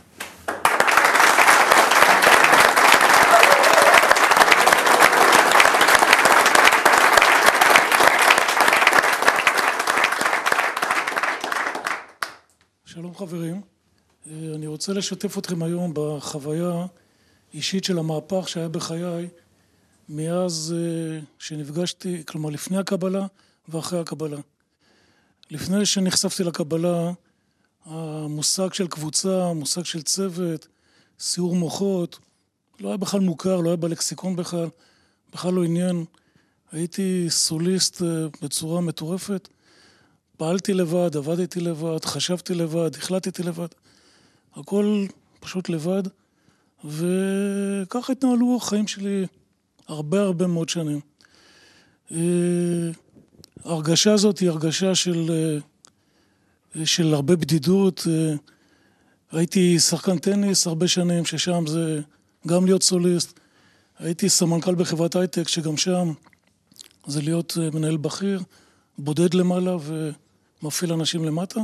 שלום 12.85 13.15
חברים, 13.15 13.61
אה, 14.27 14.31
אני 14.55 14.67
רוצה 14.67 14.93
לשתף 14.93 15.37
אתכם 15.37 15.63
היום 15.63 15.91
בחוויה 15.95 16.85
אישית 17.53 17.83
של 17.83 17.99
המהפך 17.99 18.49
שהיה 18.49 18.67
בחיי 18.67 19.27
מאז 20.13 20.75
אה, 20.77 21.19
שנפגשתי, 21.39 22.23
כלומר 22.25 22.49
לפני 22.49 22.77
הקבלה 22.77 23.25
ואחרי 23.69 23.99
הקבלה. 23.99 24.37
לפני 25.51 25.85
שנחשפתי 25.85 26.43
לקבלה, 26.43 27.11
המושג 27.85 28.73
של 28.73 28.87
קבוצה, 28.87 29.43
המושג 29.43 29.83
של 29.83 30.01
צוות, 30.01 30.67
סיור 31.19 31.55
מוחות, 31.55 32.19
לא 32.79 32.87
היה 32.87 32.97
בכלל 32.97 33.19
מוכר, 33.19 33.61
לא 33.61 33.69
היה 33.69 33.75
בלקסיקון 33.75 34.35
בכלל, 34.35 34.67
בכלל 35.33 35.53
לא 35.53 35.63
עניין. 35.63 36.05
הייתי 36.71 37.25
סוליסט 37.29 38.01
אה, 38.01 38.07
בצורה 38.41 38.81
מטורפת. 38.81 39.49
פעלתי 40.37 40.73
לבד, 40.73 41.17
עבדתי 41.17 41.59
לבד, 41.59 42.05
חשבתי 42.05 42.55
לבד, 42.55 42.95
החלטתי 42.95 43.43
לבד. 43.43 43.67
הכל 44.55 45.05
פשוט 45.39 45.69
לבד, 45.69 46.03
וככה 46.85 48.13
התנהלו 48.13 48.57
החיים 48.61 48.87
שלי 48.87 49.25
הרבה 49.87 50.21
הרבה 50.21 50.47
מאוד 50.47 50.69
שנים. 50.69 50.99
אה, 52.11 52.17
ההרגשה 53.65 54.13
הזאת 54.13 54.39
היא 54.39 54.49
הרגשה 54.49 54.95
של, 54.95 55.31
אה, 56.75 56.85
של 56.85 57.13
הרבה 57.13 57.35
בדידות. 57.35 58.07
אה, 58.09 58.35
הייתי 59.31 59.79
שחקן 59.79 60.17
טניס 60.17 60.67
הרבה 60.67 60.87
שנים, 60.87 61.25
ששם 61.25 61.67
זה 61.67 62.01
גם 62.47 62.65
להיות 62.65 62.83
סוליסט. 62.83 63.39
הייתי 63.99 64.29
סמנכ"ל 64.29 64.75
בחברת 64.75 65.15
הייטק, 65.15 65.47
שגם 65.47 65.77
שם 65.77 66.13
זה 67.07 67.21
להיות 67.21 67.57
מנהל 67.73 67.97
בכיר, 67.97 68.41
בודד 68.97 69.33
למעלה 69.33 69.77
ומפעיל 70.61 70.93
אנשים 70.93 71.25
למטה. 71.25 71.61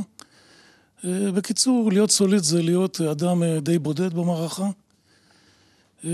בקיצור, 1.04 1.92
להיות 1.92 2.10
סוליסט 2.10 2.44
זה 2.44 2.62
להיות 2.62 3.00
אדם 3.00 3.42
די 3.62 3.78
בודד 3.78 4.14
במערכה. 4.14 4.70
אה, 6.04 6.10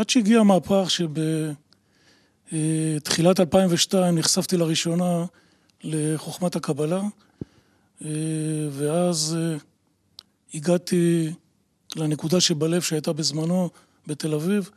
עד 0.00 0.10
שהגיע 0.10 0.40
המהפך 0.40 0.88
שבתחילת 2.50 3.40
2002 3.40 4.18
נחשפתי 4.18 4.56
לראשונה 4.56 5.24
לחוכמת 5.84 6.56
הקבלה, 6.56 7.00
אה, 8.04 8.08
ואז 8.70 9.36
אה, 9.40 9.56
הגעתי 10.54 11.32
לנקודה 11.96 12.40
שבלב 12.40 12.82
שהייתה 12.82 13.12
בזמנו 13.12 13.70
בתל 14.06 14.34
אביב. 14.34 14.70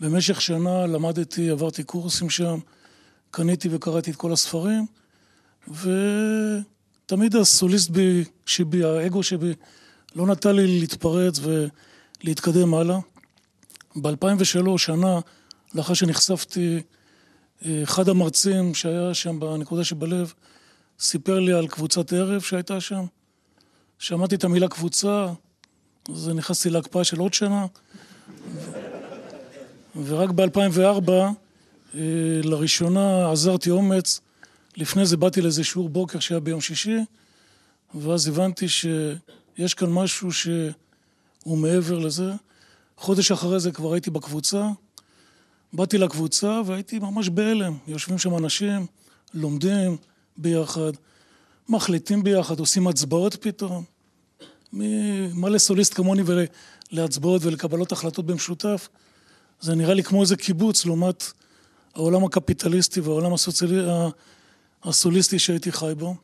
במשך 0.00 0.40
שנה 0.40 0.86
למדתי, 0.86 1.50
עברתי 1.50 1.84
קורסים 1.84 2.30
שם, 2.30 2.58
קניתי 3.30 3.68
וקראתי 3.70 4.10
את 4.10 4.16
כל 4.16 4.32
הספרים, 4.32 4.86
ותמיד 5.68 7.36
הסוליסט 7.36 7.90
בי, 7.90 8.24
שבי, 8.46 8.84
האגו 8.84 9.22
שבי, 9.22 9.52
לא 10.16 10.26
נתן 10.26 10.56
לי 10.56 10.66
להתפרץ 10.80 11.40
ולהתקדם 12.22 12.74
הלאה. 12.74 12.98
ב-2003, 13.96 14.78
שנה 14.78 15.20
לאחר 15.74 15.94
שנחשפתי, 15.94 16.80
אחד 17.82 18.08
המרצים 18.08 18.74
שהיה 18.74 19.14
שם 19.14 19.40
בנקודה 19.40 19.84
שבלב, 19.84 20.32
סיפר 21.00 21.40
לי 21.40 21.52
על 21.52 21.68
קבוצת 21.68 22.12
ערב 22.12 22.42
שהייתה 22.42 22.80
שם. 22.80 23.04
שמעתי 23.98 24.34
את 24.34 24.44
המילה 24.44 24.68
קבוצה, 24.68 25.26
אז 26.08 26.28
נכנסתי 26.28 26.70
להקפאה 26.70 27.04
של 27.04 27.18
עוד 27.18 27.34
שנה. 27.34 27.66
ורק 30.04 30.30
ב-2004 30.30 31.10
לראשונה 32.44 33.32
עזרתי 33.32 33.70
אומץ, 33.70 34.20
לפני 34.76 35.06
זה 35.06 35.16
באתי 35.16 35.40
לאיזה 35.40 35.64
שיעור 35.64 35.88
בוקר 35.88 36.18
שהיה 36.18 36.40
ביום 36.40 36.60
שישי, 36.60 36.98
ואז 37.94 38.28
הבנתי 38.28 38.68
שיש 38.68 39.74
כאן 39.74 39.90
משהו 39.90 40.32
שהוא 40.32 41.58
מעבר 41.58 41.98
לזה. 41.98 42.32
חודש 43.04 43.32
אחרי 43.32 43.60
זה 43.60 43.72
כבר 43.72 43.92
הייתי 43.92 44.10
בקבוצה, 44.10 44.68
באתי 45.72 45.98
לקבוצה 45.98 46.60
והייתי 46.66 46.98
ממש 46.98 47.28
בהלם. 47.28 47.76
יושבים 47.86 48.18
שם 48.18 48.36
אנשים, 48.36 48.86
לומדים 49.34 49.96
ביחד, 50.36 50.92
מחליטים 51.68 52.22
ביחד, 52.22 52.58
עושים 52.58 52.86
הצבעות 52.86 53.36
פתאום. 53.40 53.84
מה 55.34 55.48
לסוליסט 55.48 55.94
כמוני 55.94 56.22
ולהצבעות 56.92 57.44
ולקבלות 57.44 57.92
החלטות 57.92 58.26
במשותף? 58.26 58.88
זה 59.60 59.74
נראה 59.74 59.94
לי 59.94 60.02
כמו 60.02 60.22
איזה 60.22 60.36
קיבוץ 60.36 60.86
לעומת 60.86 61.24
העולם 61.94 62.24
הקפיטליסטי 62.24 63.00
והעולם 63.00 63.32
הסוציאלי, 63.34 63.76
הסוליסטי 64.84 65.38
שהייתי 65.38 65.72
חי 65.72 65.92
בו. 65.98 66.14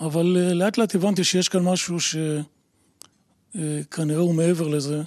אבל 0.00 0.36
אה, 0.40 0.54
לאט 0.54 0.78
לאט 0.78 0.94
הבנתי 0.94 1.24
שיש 1.24 1.48
כאן 1.48 1.62
משהו 1.62 1.96
שכנראה 3.54 4.20
הוא 4.20 4.34
מעבר 4.34 4.68
לזה. 4.68 5.02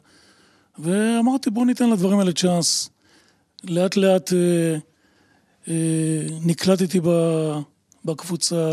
ואמרתי, 0.80 1.50
בואו 1.50 1.66
ניתן 1.66 1.90
לדברים 1.90 2.20
האלה 2.20 2.34
צ'אנס. 2.34 2.90
לאט 3.64 3.96
לאט 3.98 4.34
אה, 4.34 4.78
אה, 5.68 6.28
נקלטתי 6.46 7.00
בקבוצה, 8.06 8.72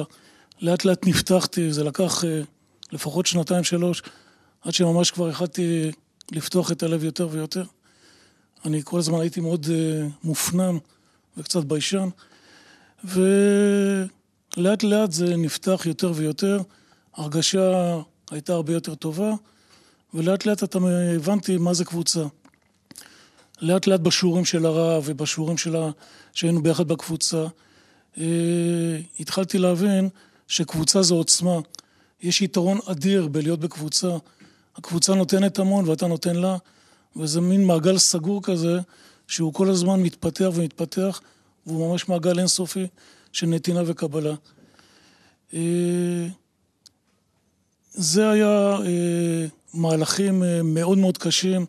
לאט 0.60 0.84
לאט 0.84 1.06
נפתחתי, 1.06 1.72
זה 1.72 1.84
לקח 1.84 2.24
אה, 2.24 2.40
לפחות 2.92 3.26
שנתיים, 3.26 3.64
שלוש, 3.64 4.02
עד 4.62 4.74
שממש 4.74 5.10
כבר 5.10 5.28
יכלתי 5.28 5.90
לפתוח 6.32 6.72
את 6.72 6.82
הלב 6.82 7.04
יותר 7.04 7.28
ויותר. 7.30 7.64
אני 8.64 8.80
כל 8.84 8.98
הזמן 8.98 9.20
הייתי 9.20 9.40
מאוד 9.40 9.66
אה, 9.70 10.06
מופנם 10.24 10.78
וקצת 11.36 11.64
ביישן, 11.64 12.08
ולאט 13.04 14.82
לאט 14.82 15.12
זה 15.12 15.36
נפתח 15.36 15.82
יותר 15.86 16.12
ויותר, 16.14 16.60
ההרגשה 17.14 17.96
הייתה 18.30 18.52
הרבה 18.52 18.72
יותר 18.72 18.94
טובה. 18.94 19.34
ולאט 20.14 20.46
לאט 20.46 20.64
אתה 20.64 20.78
הבנתי 21.14 21.56
מה 21.56 21.74
זה 21.74 21.84
קבוצה. 21.84 22.24
לאט 23.60 23.86
לאט 23.86 24.00
בשיעורים 24.00 24.44
של 24.44 24.66
הרב 24.66 25.02
ובשיעורים 25.06 25.58
של 25.58 25.76
ה... 25.76 25.90
שהיינו 26.32 26.62
ביחד 26.62 26.88
בקבוצה, 26.88 27.46
אה, 28.18 28.98
התחלתי 29.20 29.58
להבין 29.58 30.08
שקבוצה 30.48 31.02
זו 31.02 31.14
עוצמה. 31.14 31.58
יש 32.22 32.42
יתרון 32.42 32.78
אדיר 32.86 33.28
בלהיות 33.28 33.60
בקבוצה. 33.60 34.16
הקבוצה 34.76 35.14
נותנת 35.14 35.58
המון 35.58 35.88
ואתה 35.88 36.06
נותן 36.06 36.36
לה, 36.36 36.56
וזה 37.16 37.40
מין 37.40 37.64
מעגל 37.64 37.98
סגור 37.98 38.42
כזה, 38.42 38.78
שהוא 39.28 39.54
כל 39.54 39.70
הזמן 39.70 40.02
מתפתח 40.02 40.48
ומתפתח, 40.54 41.20
והוא 41.66 41.88
ממש 41.88 42.08
מעגל 42.08 42.38
אינסופי 42.38 42.86
של 43.32 43.46
נתינה 43.46 43.82
וקבלה. 43.86 44.34
אה, 45.54 46.26
זה 47.90 48.30
היה 48.30 48.76
אה, 48.86 49.46
מהלכים 49.76 50.42
אה, 50.42 50.62
מאוד 50.62 50.98
מאוד 50.98 51.18
קשים. 51.18 51.66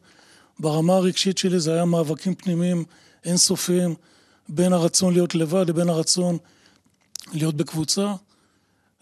ברמה 0.59 0.95
הרגשית 0.95 1.37
שלי 1.37 1.59
זה 1.59 1.73
היה 1.73 1.85
מאבקים 1.85 2.35
פנימיים 2.35 2.83
אינסופיים 3.25 3.95
בין 4.49 4.73
הרצון 4.73 5.13
להיות 5.13 5.35
לבד 5.35 5.69
לבין 5.69 5.89
הרצון 5.89 6.37
להיות 7.33 7.55
בקבוצה. 7.55 8.13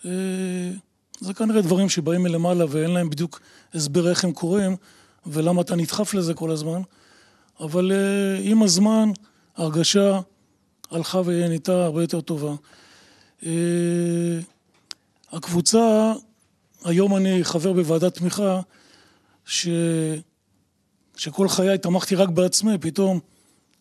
אה, 0.06 0.12
זה 1.20 1.34
כנראה 1.34 1.62
דברים 1.62 1.89
שבאים 1.89 2.24
מלמעלה 2.24 2.65
ואין 2.70 2.91
להם 2.91 3.10
בדיוק 3.10 3.39
הסבר 3.74 4.10
איך 4.10 4.24
הם 4.24 4.32
קורים 4.32 4.76
ולמה 5.26 5.62
אתה 5.62 5.76
נדחף 5.76 6.13
לזה 6.13 6.34
כל 6.34 6.52
הזמן. 6.52 6.82
אבל 7.60 7.91
אה, 7.91 8.39
עם 8.41 8.63
הזמן 8.63 9.12
ההרגשה 9.58 10.20
הלכה 10.91 11.22
ונהייתה 11.26 11.86
הרבה 11.86 12.02
יותר 12.04 12.22
טובה. 12.22 12.56
הקבוצה, 15.32 16.13
היום 16.84 17.15
אני 17.15 17.44
חבר 17.44 17.74
בוועדת 17.74 18.13
תמיכה 18.13 18.62
ש... 19.46 19.68
שכל 21.18 21.50
חיי 21.50 21.78
תמכתי 21.78 22.16
רק 22.16 22.30
בעצמי, 22.30 22.78
פתאום 22.78 23.20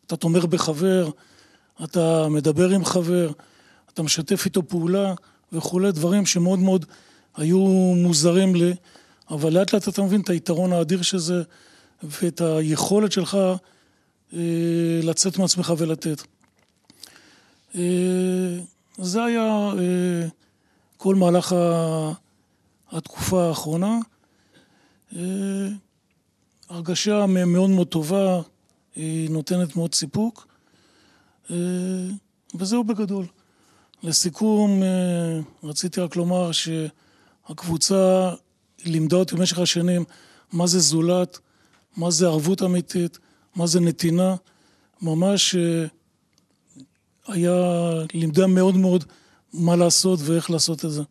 אתה 0.07 0.17
תומך 0.17 0.45
בחבר, 0.45 1.11
אתה 1.85 2.29
מדבר 2.29 2.71
עם 2.71 2.85
חבר, 2.85 3.31
אתה 3.93 4.03
משתף 4.03 4.45
איתו 4.45 4.69
פעולה 4.69 5.15
וכולי, 5.53 5.93
דברים 5.93 6.27
שמאוד 6.27 6.59
מאוד 6.59 6.87
היו 7.37 7.59
מוזרים 7.97 8.55
לי, 8.55 8.75
אבל 9.31 9.53
לאט 9.53 9.73
לאט 9.73 9.89
אתה 9.89 10.03
מבין 10.03 10.21
את 10.21 10.31
היתרון 10.31 10.73
האדיר 10.73 11.03
שזה 11.03 11.43
ואת 12.03 12.41
היכולת 12.41 13.13
שלך 13.13 13.39
אה, 14.33 15.01
לצאת 15.03 15.39
מעצמך 15.39 15.73
ולתת. 15.79 16.23
אה, 17.75 18.59
זה 18.99 19.25
היה 19.25 19.73
אה, 19.79 20.29
כל 20.97 21.15
מהלך 21.15 21.57
התקופה 22.91 23.49
האחרונה. 23.49 23.99
אה, 25.15 25.69
הרגשה 26.69 27.27
מאוד 27.27 27.71
מאוד 27.71 27.87
טובה, 27.87 28.41
היא 28.97 29.31
נותנת 29.31 29.77
מאוד 29.77 29.95
סיפוק, 29.95 30.47
אה, 31.51 31.57
וזהו 32.55 32.85
בגדול. 32.85 33.27
לסיכום, 34.03 34.83
אה, 34.83 35.41
רציתי 35.63 36.01
רק 36.01 36.17
לומר 36.17 36.51
שהקבוצה 36.53 38.33
לימדה 38.85 39.17
אותי 39.17 39.37
במשך 39.37 39.59
השנים 39.59 40.05
מה 40.53 40.67
זה 40.67 40.79
זולת, 40.79 41.39
מה 41.97 42.11
זה 42.11 42.27
ערבות 42.27 42.63
אמיתית, 42.63 43.19
מה 43.57 43.67
זה 43.67 43.81
נתינה. 43.81 44.37
ממש 45.03 45.55
היה, 47.27 47.53
לימדה 48.15 48.47
מאוד 48.47 48.77
מאוד 48.77 49.05
מה 49.53 49.77
לעשות 49.77 50.21
ואיך 50.23 50.51
לעשות 50.51 50.85
את 50.85 50.91
זה. 50.91 51.03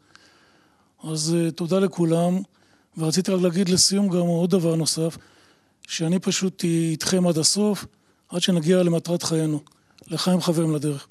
אז 1.04 1.36
תודה 1.56 1.80
לכולם. 1.80 2.42
ורציתי 2.98 3.32
רק 3.32 3.42
להגיד 3.42 3.70
לסיום 3.70 4.10
גם 4.10 4.20
עוד 4.20 4.50
דבר 4.50 4.76
נוסף, 4.76 5.18
שאני 5.88 6.20
פשוט 6.20 6.64
איתכם 6.64 7.28
עד 7.28 7.38
הסוף, 7.38 7.86
עד 8.30 8.42
שנגיע 8.42 8.84
למטרת 8.84 9.24
חיינו. 9.24 9.60
לחיים 10.08 10.42
חברים 10.42 10.76
לדרך. 10.76 11.08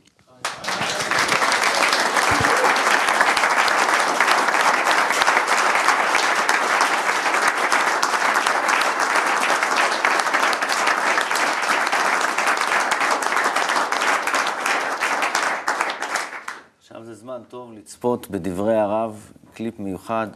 זה 17.05 17.15
זמן 17.15 17.43
טוב 17.49 17.73
לצפות 17.73 18.31
בדברי 18.31 18.77
הרב, 18.77 19.33
קליפ 19.55 19.79
מיוחד 19.79 20.27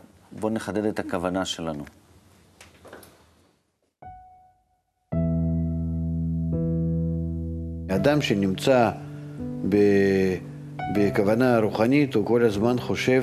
בואו 0.41 0.53
נחדד 0.53 0.85
את 0.85 0.99
הכוונה 0.99 1.45
שלנו. 1.45 1.85
אדם 7.89 8.23
שנמצא 8.23 8.91
ב... 9.69 9.77
בכוונה 10.95 11.59
רוחנית, 11.59 12.15
הוא 12.15 12.27
כל 12.27 12.45
הזמן 12.45 12.77
חושב 12.79 13.23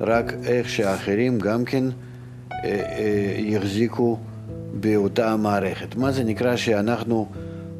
רק 0.00 0.32
איך 0.44 0.68
שאחרים 0.68 1.38
גם 1.38 1.64
כן 1.64 1.84
אה, 1.84 2.64
אה, 2.64 3.34
יחזיקו 3.38 4.18
באותה 4.80 5.32
המערכת. 5.32 5.96
מה 5.96 6.12
זה 6.12 6.24
נקרא 6.24 6.56
שאנחנו 6.56 7.28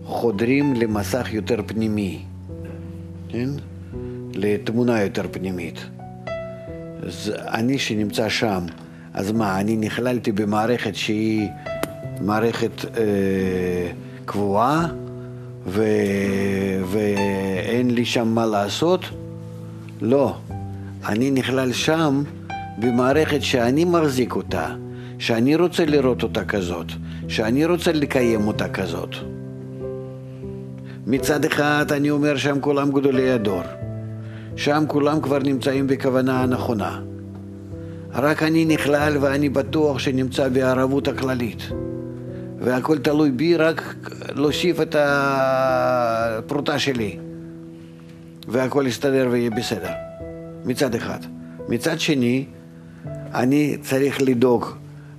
חודרים 0.04 0.74
למסך 0.74 1.28
יותר 1.32 1.60
פנימי, 1.66 2.22
כן? 3.28 3.48
לתמונה 4.34 5.02
יותר 5.02 5.22
פנימית. 5.32 5.93
אז 7.06 7.32
אני 7.36 7.78
שנמצא 7.78 8.28
שם, 8.28 8.66
אז 9.14 9.32
מה, 9.32 9.60
אני 9.60 9.76
נכללתי 9.76 10.32
במערכת 10.32 10.94
שהיא 10.94 11.48
מערכת 12.20 12.84
אה, 12.96 13.90
קבועה 14.24 14.86
ו... 15.66 15.84
ואין 16.86 17.90
לי 17.90 18.04
שם 18.04 18.28
מה 18.28 18.46
לעשות? 18.46 19.04
לא. 20.00 20.36
אני 21.08 21.30
נכלל 21.30 21.72
שם 21.72 22.22
במערכת 22.78 23.42
שאני 23.42 23.84
מחזיק 23.84 24.36
אותה, 24.36 24.68
שאני 25.18 25.56
רוצה 25.56 25.84
לראות 25.84 26.22
אותה 26.22 26.44
כזאת, 26.44 26.86
שאני 27.28 27.64
רוצה 27.64 27.92
לקיים 27.92 28.46
אותה 28.46 28.68
כזאת. 28.68 29.14
מצד 31.06 31.44
אחד 31.44 31.92
אני 31.92 32.10
אומר 32.10 32.36
שם 32.36 32.60
כולם 32.60 32.92
גדולי 32.92 33.30
הדור. 33.30 33.62
שם 34.56 34.84
כולם 34.88 35.20
כבר 35.20 35.38
נמצאים 35.38 35.86
בכוונה 35.86 36.42
הנכונה. 36.42 37.00
רק 38.12 38.42
אני 38.42 38.64
נכלל 38.64 39.16
ואני 39.20 39.48
בטוח 39.48 39.98
שנמצא 39.98 40.48
בערבות 40.48 41.08
הכללית. 41.08 41.62
והכל 42.60 42.98
תלוי 42.98 43.30
בי, 43.30 43.56
רק 43.56 43.94
להוסיף 44.34 44.80
את 44.80 44.96
הפרוטה 44.98 46.78
שלי. 46.78 47.18
והכל 48.48 48.84
יסתדר 48.88 49.28
ויהיה 49.30 49.50
בסדר. 49.50 49.90
מצד 50.64 50.94
אחד. 50.94 51.18
מצד 51.68 52.00
שני, 52.00 52.44
אני 53.34 53.76
צריך 53.82 54.22
לדאוג 54.22 54.66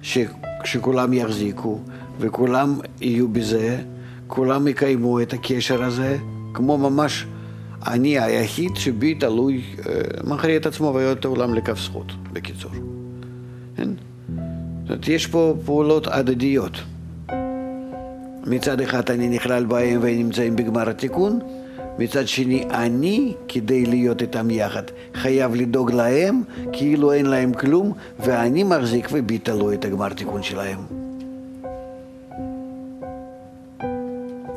ש... 0.01 0.17
שכולם 0.63 1.13
יחזיקו 1.13 1.79
וכולם 2.19 2.79
יהיו 3.01 3.27
בזה, 3.27 3.77
כולם 4.27 4.67
יקיימו 4.67 5.21
את 5.21 5.33
הקשר 5.33 5.83
הזה, 5.83 6.17
כמו 6.53 6.77
ממש 6.77 7.25
אני 7.87 8.19
היחיד 8.19 8.75
שבי 8.75 9.15
תלוי, 9.15 9.61
אה, 9.89 9.93
מכריע 10.23 10.57
את 10.57 10.65
עצמו 10.65 10.93
ויורד 10.95 11.17
את 11.17 11.25
העולם 11.25 11.53
לכף 11.53 11.79
זכות, 11.79 12.11
בקיצור. 12.33 12.71
כן? 13.77 13.89
זאת 14.81 14.89
אומרת, 14.89 15.07
יש 15.07 15.27
פה 15.27 15.55
פעולות 15.65 16.07
הדדיות. 16.07 16.77
מצד 18.47 18.81
אחד 18.81 19.11
אני 19.11 19.29
נכלל 19.29 19.65
בהם 19.65 19.99
והם 20.01 20.17
נמצאים 20.17 20.55
בגמר 20.55 20.89
התיקון, 20.89 21.39
מצד 21.99 22.27
שני 22.27 22.63
אני, 22.71 23.33
כדי 23.47 23.85
להיות 23.85 24.21
איתם 24.21 24.49
יחד, 24.49 24.83
חייב 25.13 25.55
לדאוג 25.55 25.91
להם 25.91 26.41
כאילו 26.71 27.11
אין 27.11 27.25
להם 27.25 27.53
כלום, 27.53 27.93
ואני 28.19 28.63
מחזיק 28.63 29.07
ובי 29.11 29.37
תלוי 29.37 29.75
את 29.75 29.85
הגמר 29.85 30.13
תיקון 30.13 30.43
שלהם. 30.43 30.79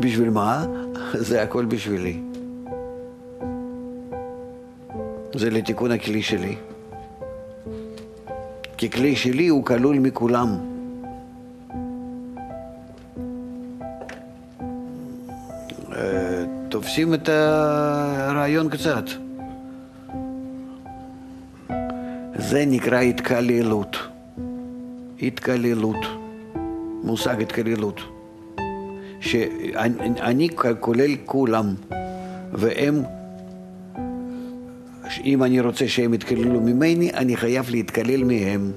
בשביל 0.00 0.30
מה? 0.30 0.66
זה 1.28 1.42
הכל 1.42 1.64
בשבילי. 1.64 2.27
זה 5.34 5.50
לתיקון 5.50 5.90
הכלי 5.92 6.22
שלי. 6.22 6.56
כי 8.76 8.90
כלי 8.90 9.16
שלי 9.16 9.48
הוא 9.48 9.64
כלול 9.64 9.98
מכולם. 9.98 10.56
אה, 15.92 16.44
תופסים 16.68 17.14
את 17.14 17.28
הרעיון 17.28 18.68
קצת. 18.68 19.04
זה 22.34 22.64
נקרא 22.66 23.00
התקללות. 23.00 23.96
התקללות. 25.22 26.06
מושג 27.02 27.42
התקללות. 27.42 28.00
שאני 29.20 30.48
כולל 30.80 31.16
כולם, 31.24 31.74
והם, 32.52 33.02
אם 35.24 35.42
אני 35.42 35.60
רוצה 35.60 35.88
שהם 35.88 36.14
יתקללו 36.14 36.60
ממני, 36.60 37.12
אני 37.12 37.36
חייב 37.36 37.70
להתקלל 37.70 38.24
מהם. 38.24 38.72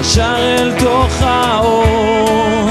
ישר 0.00 0.36
אל 0.38 0.72
תוך 0.78 1.22
האור. 1.22 2.68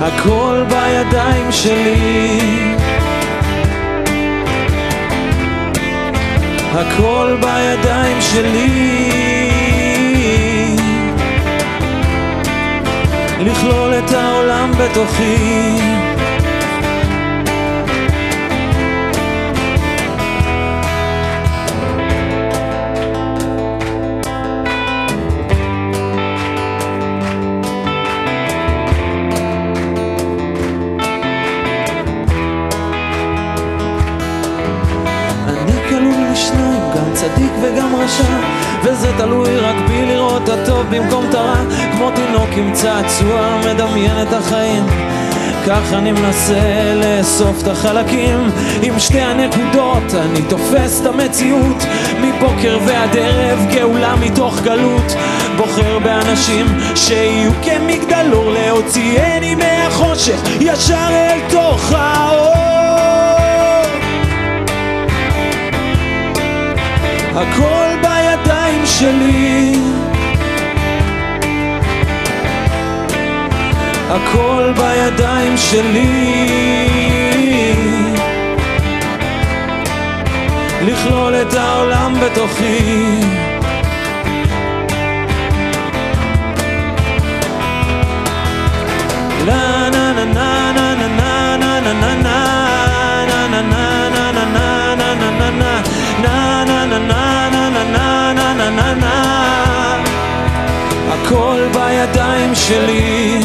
הכל 0.00 0.64
בידיים 0.68 1.52
שלי. 1.52 2.74
הכל 6.72 7.36
בידיים 7.40 8.20
שלי. 8.20 9.10
לכלול 13.40 13.94
את 13.94 14.12
העולם 14.12 14.70
בתוכי 14.78 15.78
צדיק 37.34 37.52
וגם 37.62 37.96
רשע 37.96 38.38
וזה 38.84 39.12
תלוי 39.18 39.56
רק 39.56 39.76
בי 39.88 40.06
לראות 40.06 40.42
את 40.42 40.48
הטוב 40.48 40.86
במקום 40.90 41.24
את 41.28 41.34
הרע 41.34 41.64
כמו 41.92 42.10
תינוק 42.10 42.48
עם 42.56 42.72
צעצוע 42.72 43.60
מדמיין 43.66 44.22
את 44.22 44.32
החיים 44.32 44.86
כך 45.66 45.92
אני 45.92 46.12
מנסה 46.12 46.94
לאסוף 46.94 47.62
את 47.62 47.68
החלקים. 47.68 48.50
עם 48.82 48.98
שתי 48.98 49.20
הנקודות 49.20 50.14
אני 50.14 50.42
תופס 50.48 51.00
את 51.00 51.06
המציאות 51.06 51.84
מבוקר 52.20 52.78
ועד 52.86 53.16
ערב 53.16 53.66
גאולה 53.74 54.16
מתוך 54.16 54.60
גלות. 54.60 55.12
בוחר 55.56 55.98
באנשים 55.98 56.66
שיהיו 56.94 57.52
כמגדלור 57.62 58.50
להוציאני 58.50 59.54
מהחושך 59.54 60.40
ישר 60.60 61.08
אל 61.10 61.38
תוך 61.50 61.92
האור 61.92 62.73
הכל 67.36 67.88
בידיים 68.02 68.86
שלי. 68.86 69.74
הכל 74.10 74.72
בידיים 74.76 75.56
שלי. 75.56 76.44
לכלול 80.86 81.34
את 81.34 81.54
העולם 81.54 82.14
בתוכי 82.20 83.20
שלי. 102.68 103.40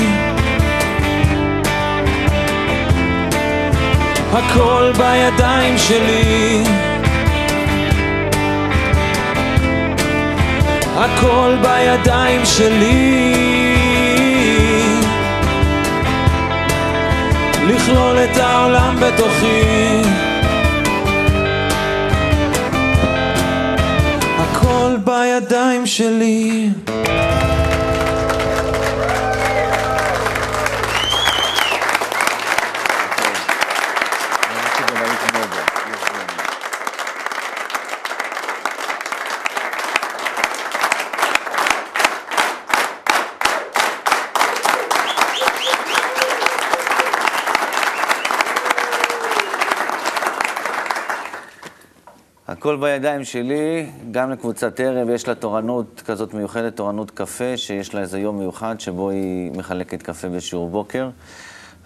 הכל 4.34 4.92
בידיים 4.98 5.78
שלי. 5.78 6.64
הכל 10.96 11.56
בידיים 11.62 12.42
שלי. 12.46 13.36
לכלול 17.68 18.18
את 18.18 18.38
העולם 18.38 18.96
בתוכי. 19.00 20.02
הכל 24.38 24.96
בידיים 25.06 25.86
שלי. 25.86 26.70
הכל 52.60 52.76
בידיים 52.76 53.24
שלי, 53.24 53.90
גם 54.12 54.32
לקבוצת 54.32 54.80
ערב, 54.80 55.10
יש 55.10 55.28
לה 55.28 55.36
תורנות 55.36 56.02
כזאת 56.06 56.34
מיוחדת, 56.34 56.76
תורנות 56.76 57.12
קפה, 57.12 57.58
שיש 57.58 57.94
לה 57.94 58.02
איזה 58.02 58.20
יום 58.20 58.40
מיוחד 58.40 58.80
שבו 58.80 59.10
היא 59.10 59.52
מחלקת 59.52 60.04
קפה 60.04 60.30
בשיעור 60.30 60.70
בוקר. 60.70 61.10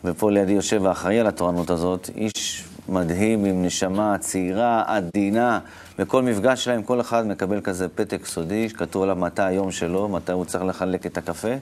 ופה 0.03 0.31
לידי 0.31 0.51
יושב 0.51 0.85
האחראי 0.85 1.19
על 1.19 1.27
התורנות 1.27 1.69
הזאת, 1.69 2.09
איש 2.15 2.65
מדהים 2.89 3.45
עם 3.45 3.65
נשמה 3.65 4.17
צעירה, 4.19 4.83
עדינה. 4.87 5.59
בכל 5.99 6.21
מפגש 6.21 6.63
שלהם 6.63 6.83
כל 6.83 7.01
אחד 7.01 7.27
מקבל 7.27 7.61
כזה 7.61 7.89
פתק 7.89 8.25
סודי, 8.25 8.69
שכתוב 8.69 9.03
עליו 9.03 9.15
מתי 9.15 9.41
היום 9.41 9.71
שלו, 9.71 10.09
מתי 10.09 10.31
הוא 10.31 10.45
צריך 10.45 10.63
לחלק 10.63 11.05
את 11.05 11.17
הקפה. 11.17 11.55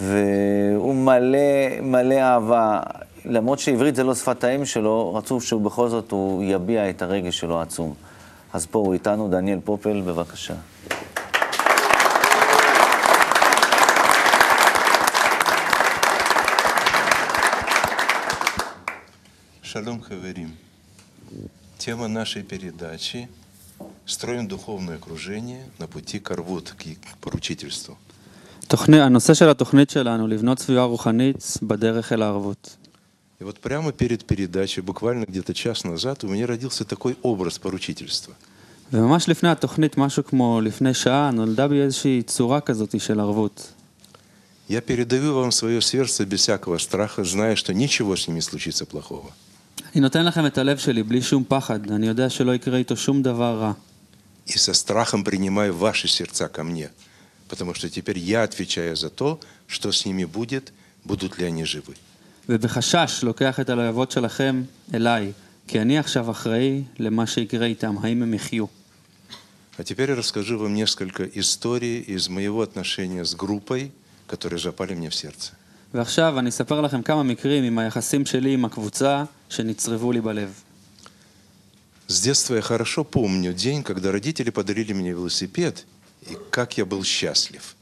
והוא 0.00 0.94
מלא, 0.94 1.38
מלא 1.82 2.14
אהבה. 2.14 2.80
למרות 3.25 3.59
שעברית 3.59 3.95
זה 3.95 4.03
לא 4.03 4.15
שפת 4.15 4.43
האם 4.43 4.65
שלו, 4.65 5.13
רצו 5.13 5.41
שהוא 5.41 5.61
בכל 5.61 5.89
זאת 5.89 6.11
הוא 6.11 6.43
יביע 6.43 6.89
את 6.89 7.01
הרגש 7.01 7.39
שלו 7.39 7.59
העצום. 7.59 7.93
אז 8.53 8.65
פה 8.65 8.79
הוא 8.79 8.93
איתנו, 8.93 9.29
דניאל 9.29 9.59
פופל, 9.63 10.01
בבקשה. 10.01 10.53
Шалом, 19.63 20.01
Хаверим. 20.01 20.51
Тема 21.77 22.07
нашей 22.09 22.43
передачи – 22.43 23.41
«Строим 24.05 24.47
духовное 24.47 24.97
окружение 24.97 25.63
на 25.79 25.87
пути 25.87 26.19
к 26.19 26.31
арвут, 26.31 26.73
к 26.77 26.83
поручительству». 27.19 27.95
תוכני, 28.67 29.01
הנושא 29.01 29.33
של 29.33 29.49
התוכנית 29.49 29.89
שלנו, 29.89 30.27
לבנות 30.27 30.59
סביבה 30.59 30.83
רוחנית 30.83 31.57
בדרך 31.63 32.13
אל 32.13 32.21
הערבות. 32.21 32.77
И 33.39 33.43
вот 33.43 33.59
прямо 33.59 33.91
перед 33.91 34.25
передачей, 34.25 34.81
буквально 34.81 35.25
где-то 35.25 35.53
час 35.53 35.83
назад, 35.83 36.23
у 36.23 36.27
меня 36.27 36.45
родился 36.45 36.85
такой 36.85 37.17
образ 37.23 37.57
поручительства. 37.57 38.35
וממש 38.93 39.29
לפני 39.29 39.49
התוכנית, 39.49 39.97
משהו 39.97 40.25
כמו 40.25 40.61
לפני 40.61 40.93
שעה, 40.93 41.31
נולדה 41.31 41.67
בי 41.67 41.81
איזושהי 41.81 42.23
צורה 42.23 42.61
כזאת 42.61 43.01
של 43.01 43.19
ערבות. 43.19 43.73
Я 44.69 44.79
передаю 44.79 45.33
вам 45.33 45.51
свое 45.51 45.81
сердце 45.81 46.25
без 46.25 46.41
всякого 46.41 46.77
страха, 46.77 47.23
зная, 47.23 47.55
что 47.55 47.73
ничего 47.73 48.15
с 48.15 48.27
ними 48.27 48.39
случится 48.39 48.85
плохого. 48.85 49.31
אני 49.95 50.01
нотен 50.01 50.25
לכם 50.25 50.45
את 50.45 50.57
הלב 50.57 50.77
שלי 50.77 51.03
בלי 51.03 51.21
שום 51.21 51.43
פחד, 51.47 51.91
אני 51.91 52.07
יודע 52.07 52.29
שלא 52.29 52.55
יקרה 52.55 52.77
איתו 52.77 52.97
שום 52.97 53.23
דבר 53.23 53.59
רע. 53.59 53.73
И 54.47 54.57
со 54.57 54.73
страхом 54.73 55.23
принимаю 55.23 55.73
ваши 55.73 56.07
сердца 56.07 56.47
ко 56.47 56.63
мне, 56.63 56.91
потому 57.47 57.73
что 57.73 57.89
теперь 57.89 58.19
я 58.19 58.43
отвечаю 58.43 58.95
за 58.95 59.09
то, 59.09 59.39
что 59.67 59.91
с 59.91 60.05
ними 60.05 60.25
будет, 60.25 60.73
будут 61.05 61.37
ли 61.37 61.45
они 61.45 61.65
живы. 61.65 61.95
ובחשש 62.49 63.23
לוקח 63.23 63.59
את 63.59 63.69
הלהבות 63.69 64.11
שלכם 64.11 64.63
אליי, 64.93 65.31
כי 65.67 65.81
אני 65.81 65.99
עכשיו 65.99 66.31
אחראי 66.31 66.83
למה 66.99 67.27
שיקרה 67.27 67.65
איתם, 67.65 67.95
האם 68.01 68.23
הם 68.23 68.33
יחיו. 68.33 68.65
А 69.77 69.83
теперь 69.83 70.09
я 70.09 70.15
расскажу 70.15 70.59
вам 70.59 70.73
несколько 70.75 71.23
историй 71.23 72.01
из 72.01 72.29
моего 72.29 72.61
отношения 72.61 73.23
с 73.25 73.33
группой, 73.33 73.91
которые 74.27 74.59
запали 74.59 74.93
мне 74.93 75.09
в 75.09 75.15
сердце. 75.15 75.53
ועכשיו 75.93 76.39
אני 76.39 76.49
אספר 76.49 76.81
לכם 76.81 77.01
כמה 77.01 77.23
מקרים 77.23 77.63
עם 77.63 77.79
היחסים 77.79 78.25
שלי 78.25 78.53
עם 78.53 78.65
הקבוצה 78.65 79.23
שנצרבו 79.49 80.11
לי 80.11 80.21
בלב. 80.21 80.63
С 82.07 82.21
детства 82.21 82.55
я 82.55 82.61
хорошо 82.61 83.05
помню 83.05 83.53
день, 83.53 83.83
когда 83.83 84.11
родители 84.11 84.49
подарили 84.49 84.91
мне 84.91 85.11
велосипед, 85.11 85.85
и 86.29 86.37
как 86.49 86.77
я 86.77 86.85
был 86.85 87.03
счастлив. 87.03 87.74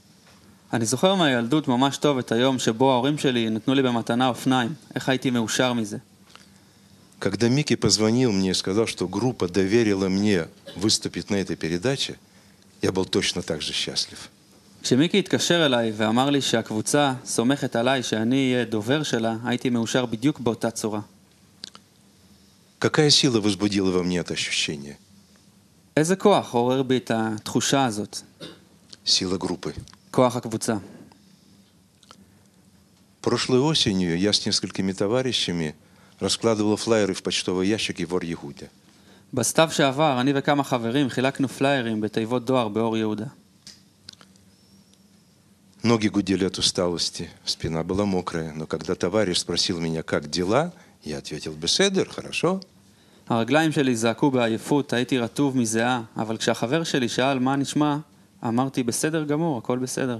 אני 0.73 0.85
זוכר 0.85 1.15
מהילדות 1.15 1.67
ממש 1.67 1.97
טוב 1.97 2.17
את 2.17 2.31
היום 2.31 2.59
שבו 2.59 2.91
ההורים 2.91 3.17
שלי 3.17 3.49
נתנו 3.49 3.73
לי 3.73 3.81
במתנה 3.81 4.27
אופניים, 4.27 4.73
איך 4.95 5.09
הייתי 5.09 5.29
מאושר 5.29 5.73
מזה. 5.73 5.97
Когда 7.19 7.49
Микки 7.49 7.75
позвонил 7.75 8.31
мне 8.31 8.51
и 8.51 8.53
сказал, 8.53 8.87
что 8.87 9.05
группа 9.07 9.49
доверила 9.49 10.07
мне 10.07 10.47
выступить 10.77 11.29
на 11.29 11.35
этой 11.35 11.57
передаче, 11.57 12.15
я 12.81 12.91
был 12.93 13.03
точно 13.05 13.41
так 13.41 13.61
же 13.61 13.73
счастлив. 13.73 14.29
כשמיקי 14.81 15.19
התקשר 15.19 15.65
אליי 15.65 15.91
ואמר 15.97 16.29
לי 16.29 16.41
שהקבוצה 16.41 17.13
סומכת 17.25 17.75
עליי 17.75 18.03
שאני 18.03 18.53
אהיה 18.53 18.65
דובר 18.65 19.03
שלה, 19.03 19.35
הייתי 19.45 19.69
מאושר 19.69 20.05
בדיוק 20.05 20.39
באותה 20.39 20.71
צורה. 20.71 21.01
Какая 22.79 23.09
сила 23.09 23.41
возбудила 23.41 23.91
во 23.91 24.03
мне 24.03 24.19
это 24.19 24.33
ощущение? 24.33 24.95
איזה 25.97 26.15
כוח 26.15 26.53
עורר 26.53 26.83
בי 26.83 26.97
את 26.97 27.11
התחושה 27.13 27.85
הזאת, 27.85 28.17
Сила 29.05 29.37
группы. 29.37 29.71
כוח 30.13 30.35
הקבוצה. 30.35 30.77
Прошлой 33.21 33.59
осенью 33.59 34.17
я 34.17 34.31
с 34.31 34.45
несколькими 34.45 34.93
товарищами 34.93 35.75
раскладывал 36.19 36.77
флайеры 36.77 37.13
в 37.13 37.21
почтовый 37.21 37.67
ящик 37.67 37.99
Егор 37.99 38.23
Ягудя. 38.23 38.67
בסתיו 39.33 39.69
שעבר, 39.71 40.21
אני 40.21 40.31
וכמה 40.35 40.63
חברים 40.63 41.09
חילקנו 41.09 41.47
פליירים 41.47 42.01
בתיבות 42.01 42.45
דואר 42.45 42.67
באור 42.67 42.97
יהודה. 42.97 43.25
Ноги 45.83 46.09
гудели 46.09 46.43
от 46.43 46.57
усталости, 46.57 47.29
спина 47.45 47.83
была 47.83 48.05
мокрая, 48.05 48.51
но 48.53 48.67
когда 48.67 48.95
товарищ 48.95 49.37
спросил 49.37 49.79
меня, 49.79 50.03
как 50.03 50.29
дела, 50.29 50.73
я 51.03 51.19
ответил, 51.19 51.53
беседер, 51.53 52.09
хорошо. 52.09 52.59
הרגליים 53.29 53.71
שלי 53.71 53.95
זעקו 53.95 54.31
בעייפות, 54.31 54.93
הייתי 54.93 55.17
רטוב 55.17 55.57
מזיעה, 55.57 56.01
אבל 56.17 56.37
כשהחבר 56.37 56.83
שלי 56.83 57.09
שאל 57.09 57.39
מה 57.39 57.55
נשמע, 57.55 57.97
אמרתי 58.43 58.83
בסדר 58.83 59.23
גמור, 59.23 59.57
הכל 59.57 59.77
בסדר. 59.79 60.19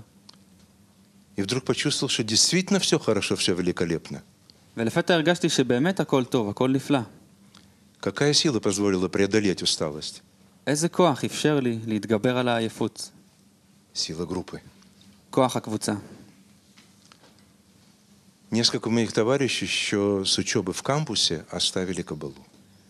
И 1.38 1.42
вдруг 1.42 1.64
почувствовал, 1.64 2.10
что 2.10 2.24
действительно 2.24 2.80
все 2.80 3.00
хорошо, 3.00 3.36
все 3.36 3.54
великолепно. 3.56 4.22
ולפתע 4.78 5.14
הרגשתי 5.14 5.50
שבאמת 5.50 6.00
הכל 6.00 6.26
טוב, 6.26 6.50
הכל 6.50 6.70
נפלא. 6.70 7.00
Какая 8.02 8.34
сила 8.34 8.60
позволила 8.60 9.08
преодолеть 9.08 9.62
усталость? 9.64 10.22
איזה 10.68 10.90
כוח 10.90 11.24
אפשר 11.26 11.60
לי 11.60 11.80
להתגבר 11.86 12.38
על 12.38 12.48
העייפות? 12.48 13.12
Сила 13.96 14.26
группы. 14.26 14.60
כוח 15.30 15.56
הקבוצה. 15.56 15.94
Несколько 18.52 18.90
моих 18.90 19.14
товарищей 19.14 19.66
еще 19.66 20.24
с 20.26 20.38
учебы 20.38 20.74
в 20.74 20.82
кампусе 20.82 21.46
оставили 21.52 22.02
кабалу. 22.02 22.44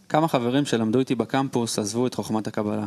כמה 0.09 0.27
חברים 0.27 0.65
שלמדו 0.65 0.99
איתי 0.99 1.15
בקמפוס 1.15 1.79
עזבו 1.79 2.07
את 2.07 2.13
חוכמת 2.13 2.47
הקבלה. 2.47 2.85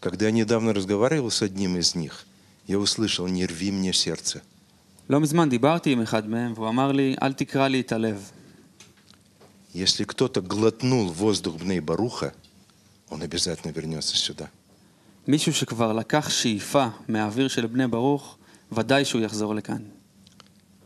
Когда 0.00 0.26
я 0.26 0.32
недавно 0.32 0.72
разговаривал 0.74 1.30
с 1.30 1.40
одним 1.42 1.76
из 1.76 1.94
них, 1.94 2.26
я 2.66 2.78
услышал 2.78 3.26
«Не 3.26 3.46
рви 3.46 3.70
мне 3.70 3.92
сердце». 3.92 4.42
לא 5.08 5.20
מזמן 5.20 5.48
דיברתי 5.48 5.92
עם 5.92 6.00
אחד 6.02 6.28
מהם, 6.28 6.52
והוא 6.54 6.68
אמר 6.68 6.92
לי, 6.92 7.16
אל 7.22 7.32
תקרע 7.32 7.68
לי 7.68 7.80
את 7.80 7.92
הלב. 7.92 8.30
Если 9.74 10.04
кто-то 10.04 10.40
глотнул 10.40 11.10
воздух 11.10 11.56
Бней 11.56 11.80
Баруха, 11.80 12.32
он 13.10 13.22
обязательно 13.22 13.72
вернется 13.72 14.16
сюда. 14.16 14.48
מישהו 15.28 15.54
שכבר 15.54 15.92
לקח 15.92 16.30
שאיפה 16.30 16.86
מהאוויר 17.08 17.48
של 17.48 17.66
בני 17.66 17.86
ברוך, 17.86 18.36
ודאי 18.72 19.04
שהוא 19.04 19.22
יחזור 19.22 19.54
לכאן. 19.54 19.82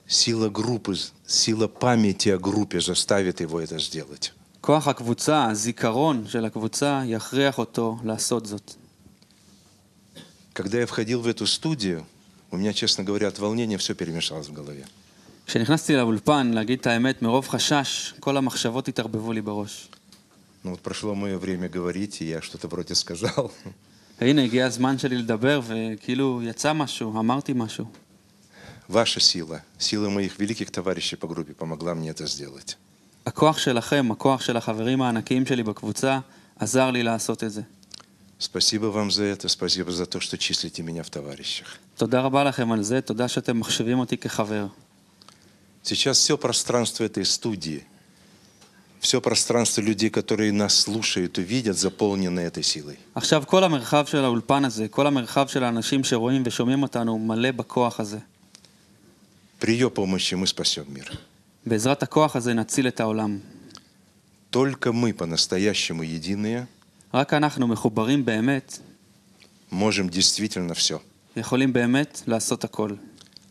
Сила 0.09 0.49
группы, 0.49 0.95
сила 1.27 1.69
памяти 1.69 2.31
о 2.31 2.38
группе 2.38 2.81
заставит 2.81 3.41
его 3.41 3.61
это 3.61 3.79
сделать. 3.79 4.33
כוח 4.61 4.88
הקבוצה, 4.88 5.45
הזיכרון 5.45 6.25
של 6.29 6.45
הקבוצה, 6.45 7.03
יכריח 7.07 7.59
אותו 7.59 7.97
לעשות 8.05 8.47
זאת. 8.47 8.75
Когда 10.53 10.79
я 10.79 10.87
входил 10.87 11.21
в 11.21 11.29
эту 11.29 11.47
студию, 11.47 12.07
у 12.51 12.57
меня, 12.57 12.73
честно 12.73 13.05
говоря, 13.05 13.29
от 13.29 13.38
волнения 13.38 13.79
все 13.79 13.95
перемешалось 13.95 14.49
в 14.49 14.53
голове. 14.53 14.87
כשנכנסתי 15.47 15.97
לאולפן, 15.97 16.51
להגיד 16.55 16.79
את 16.79 16.87
האמת, 16.87 17.23
מרוב 17.23 17.49
חשש, 17.49 18.14
כל 18.21 18.37
המחשבות 18.37 18.88
התערבבו 18.88 19.33
לי 19.33 19.41
בראש. 19.41 19.88
Ну 20.64 20.71
вот 20.71 20.81
прошло 20.81 21.14
мое 21.14 21.38
время 21.38 21.69
говорить, 21.69 22.21
и 22.21 22.27
я 22.27 22.43
что-то 22.43 22.69
вроде 22.69 22.95
сказал. 22.95 23.51
והנה, 24.21 24.43
הגיע 24.43 24.67
הזמן 24.67 24.99
שלי 24.99 25.17
לדבר, 25.17 25.61
וכאילו 25.67 26.43
יצא 26.43 26.73
משהו, 26.73 27.21
אמרתי 27.21 27.53
משהו. 27.53 27.87
Ваша 28.88 29.21
сила, 29.21 29.62
сила 29.79 30.09
моих 30.09 30.38
великих 30.38 30.71
товарищей 30.71 31.17
по 31.17 31.29
группе 31.29 31.55
помогла 31.55 31.95
мне 31.95 32.11
это 32.11 32.27
сделать. 32.27 32.77
הכוח 33.27 33.59
שלכם, 33.59 34.12
הכוח 34.12 34.41
של 34.41 34.57
החברים 34.57 35.03
הענקיים 35.03 35.47
שלי 35.47 35.62
בקבוצה, 35.62 36.19
עזר 36.59 36.91
לי 36.91 37.03
לעשות 37.03 37.45
את 37.45 37.53
זה. 37.53 37.62
Спасибо 38.44 38.88
вам 38.88 39.10
за 39.10 39.24
это, 39.24 39.48
спасибо 39.48 39.92
за 39.92 40.06
то, 40.06 40.20
что 40.20 40.38
числите 40.38 40.84
меня 40.84 41.02
в 41.02 41.10
товарищах. 41.10 41.80
Сейчас 45.82 46.18
все 46.18 46.38
пространство 46.38 47.06
этой 47.06 47.24
студии, 47.24 47.86
все 49.00 49.22
пространство 49.22 49.80
людей, 49.80 50.10
которые 50.10 50.52
нас 50.52 50.78
слушают 50.78 51.40
и 51.40 51.42
видят, 51.42 51.78
заполнено 51.78 52.42
этой 52.42 52.64
силой. 52.64 53.00
При 59.60 59.72
ее 59.72 59.90
помощи 59.90 60.36
мы 60.36 60.48
спасем 60.48 60.84
мир. 60.94 61.18
Только 64.50 64.92
мы 64.92 65.14
по-настоящему 65.14 66.04
единые– 66.04 66.68
רק 67.14 67.35
אנחנו 67.35 67.67
מחוברים 67.67 68.25
באמת, 68.25 68.79
можем 69.73 70.09
действительно 70.09 70.75
все. 70.75 70.99
יכולים 71.37 71.73
באמת 71.73 72.23
לעשות 72.27 72.64
הכל. 72.64 72.91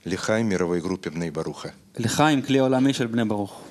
Лихай 0.05 0.43
мировой 0.43 0.79
группе 0.81 1.09
Бней 1.09 1.31
Баруха. 1.31 1.69
לחיים, 1.97 2.41
כלי 2.41 2.59
עולמי 2.59 2.93
של 2.93 3.07
בני 3.07 3.25
ברוך. 3.25 3.61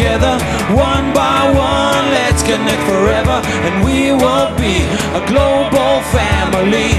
Together. 0.00 0.40
One 0.72 1.12
by 1.12 1.52
one, 1.52 2.04
let's 2.16 2.42
connect 2.42 2.82
forever, 2.88 3.36
and 3.66 3.84
we 3.84 4.12
will 4.12 4.48
be 4.56 4.88
a 5.12 5.22
global 5.28 6.00
family. 6.16 6.96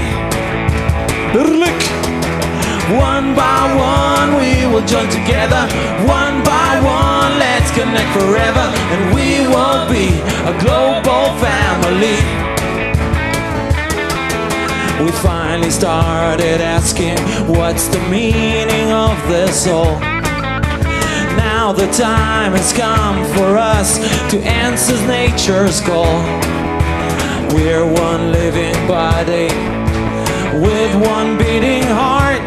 One 2.94 3.34
by 3.34 3.62
one 3.74 4.38
we 4.38 4.66
will 4.70 4.86
join 4.86 5.08
together. 5.08 5.62
One 6.06 6.44
by 6.44 6.70
one, 6.84 7.38
let's 7.38 7.70
connect 7.72 8.10
forever, 8.18 8.66
and 8.92 9.02
we 9.16 9.28
will 9.52 9.82
be 9.90 10.08
a 10.46 10.54
global 10.62 11.24
family. 11.42 12.18
We 15.02 15.10
finally 15.22 15.70
started 15.70 16.60
asking 16.60 17.18
what's 17.48 17.88
the 17.88 18.00
meaning 18.08 18.92
of 18.92 19.16
this 19.28 19.66
all. 19.66 20.11
The 21.72 21.90
time 21.90 22.52
has 22.52 22.72
come 22.72 23.24
for 23.34 23.56
us 23.56 23.98
to 24.30 24.38
answer 24.40 24.94
nature's 25.06 25.80
call. 25.80 26.20
We're 27.54 27.84
one 27.84 28.30
living 28.30 28.74
body 28.86 29.48
with 30.60 30.94
one 31.02 31.38
beating 31.38 31.82
heart. 31.82 32.46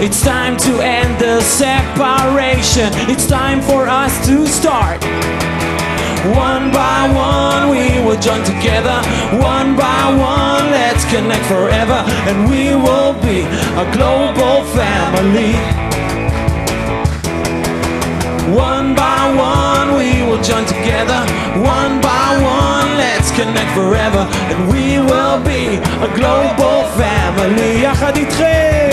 It's 0.00 0.22
time 0.22 0.56
to 0.58 0.80
end 0.80 1.20
the 1.20 1.40
separation. 1.42 2.88
It's 3.10 3.26
time 3.26 3.60
for 3.60 3.88
us 3.88 4.24
to 4.26 4.46
start. 4.46 5.02
One 6.38 6.70
by 6.70 7.10
one, 7.12 7.70
we 7.70 8.00
will 8.06 8.20
join 8.20 8.44
together. 8.44 9.02
One 9.42 9.76
by 9.76 10.08
one, 10.14 10.70
let's 10.70 11.04
connect 11.06 11.44
forever, 11.46 12.04
and 12.30 12.48
we 12.48 12.74
will 12.74 13.14
be 13.20 13.42
a 13.76 13.84
global 13.92 14.64
family. 14.72 15.81
One 18.55 18.95
by 18.95 19.21
one, 19.35 19.97
we 19.97 20.23
will 20.27 20.41
join 20.41 20.65
together. 20.65 21.21
One 21.59 21.99
by 22.01 22.29
one, 22.41 22.89
let's 22.97 23.31
connect 23.31 23.71
forever, 23.73 24.27
and 24.49 24.67
we 24.71 24.99
will 24.99 25.39
be 25.43 25.77
a 26.07 26.09
global 26.15 26.83
family. 26.97 27.81
יחד 27.83 28.17
איתכם. 28.17 28.87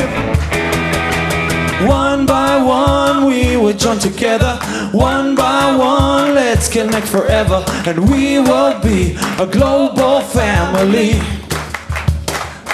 One 1.87 2.25
by 2.27 2.57
one, 2.57 3.27
we 3.27 3.57
will 3.57 3.75
join 3.75 3.99
together. 3.99 4.59
One 4.93 5.35
by 5.35 5.77
one, 5.77 6.35
let's 6.35 6.69
connect 6.69 7.07
forever, 7.07 7.65
and 7.87 8.09
we 8.11 8.39
will 8.39 8.81
be 8.81 9.17
a 9.39 9.47
global 9.47 10.21
family. 10.21 11.21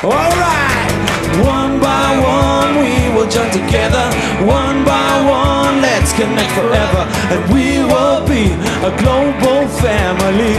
Alright! 0.05 0.93
One 1.45 1.81
by 1.81 2.09
one, 2.19 2.73
we 2.83 2.93
will 3.15 3.29
join 3.29 3.51
together. 3.51 4.05
One 4.45 4.85
by 4.85 5.11
one, 5.29 5.51
let's 5.51 5.54
connect 6.16 6.52
forever, 6.54 7.04
and 7.34 7.42
we 7.54 7.84
will 7.84 8.26
be 8.26 8.48
a 8.88 8.92
global 9.04 9.68
family. 9.84 10.56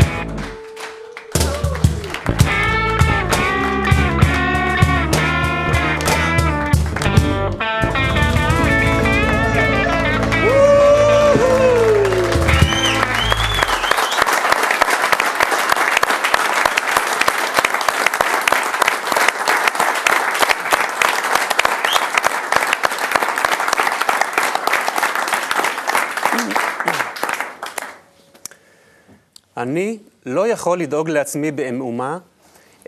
לא 30.26 30.48
יכול 30.48 30.80
לדאוג 30.80 31.08
לעצמי 31.10 31.50
במאומה, 31.50 32.18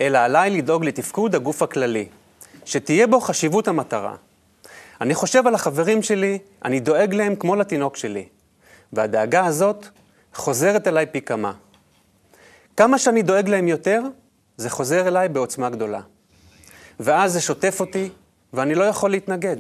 אלא 0.01 0.19
עליי 0.19 0.51
לדאוג 0.51 0.85
לתפקוד 0.85 1.35
הגוף 1.35 1.63
הכללי, 1.63 2.09
שתהיה 2.65 3.07
בו 3.07 3.21
חשיבות 3.21 3.69
המטרה. 3.69 4.15
אני 5.01 5.15
חושב 5.15 5.47
על 5.47 5.55
החברים 5.55 6.03
שלי, 6.03 6.39
אני 6.65 6.81
דואג 6.81 7.15
להם 7.15 7.37
כמו 7.37 7.57
לתינוק 7.57 7.97
שלי, 7.97 8.29
והדאגה 8.93 9.47
הזאת 9.47 9.87
חוזרת 10.35 10.89
אליי 10.89 11.07
פי 11.07 11.21
כמה. 11.21 11.53
כמה 12.77 12.99
שאני 12.99 13.23
דואג 13.23 13.49
להם 13.49 13.69
יותר, 13.69 14.03
זה 14.57 14.71
חוזר 14.71 15.09
אליי 15.09 15.29
בעוצמה 15.29 15.71
גדולה. 15.71 16.01
ואז 17.01 17.33
זה 17.33 17.41
שוטף 17.41 17.81
אותי, 17.81 18.09
ואני 18.53 18.75
לא 18.75 18.85
יכול 18.85 19.11
להתנגד. 19.11 19.57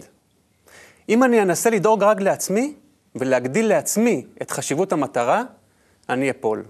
אם 1.09 1.24
אני 1.24 1.43
אנסה 1.43 1.70
לדאוג 1.70 2.03
רק 2.03 2.20
לעצמי, 2.20 2.74
ולהגדיל 3.14 3.68
לעצמי 3.68 4.24
את 4.43 4.51
חשיבות 4.51 4.93
המטרה, 4.93 5.43
אני 6.09 6.31
אפול. 6.31 6.64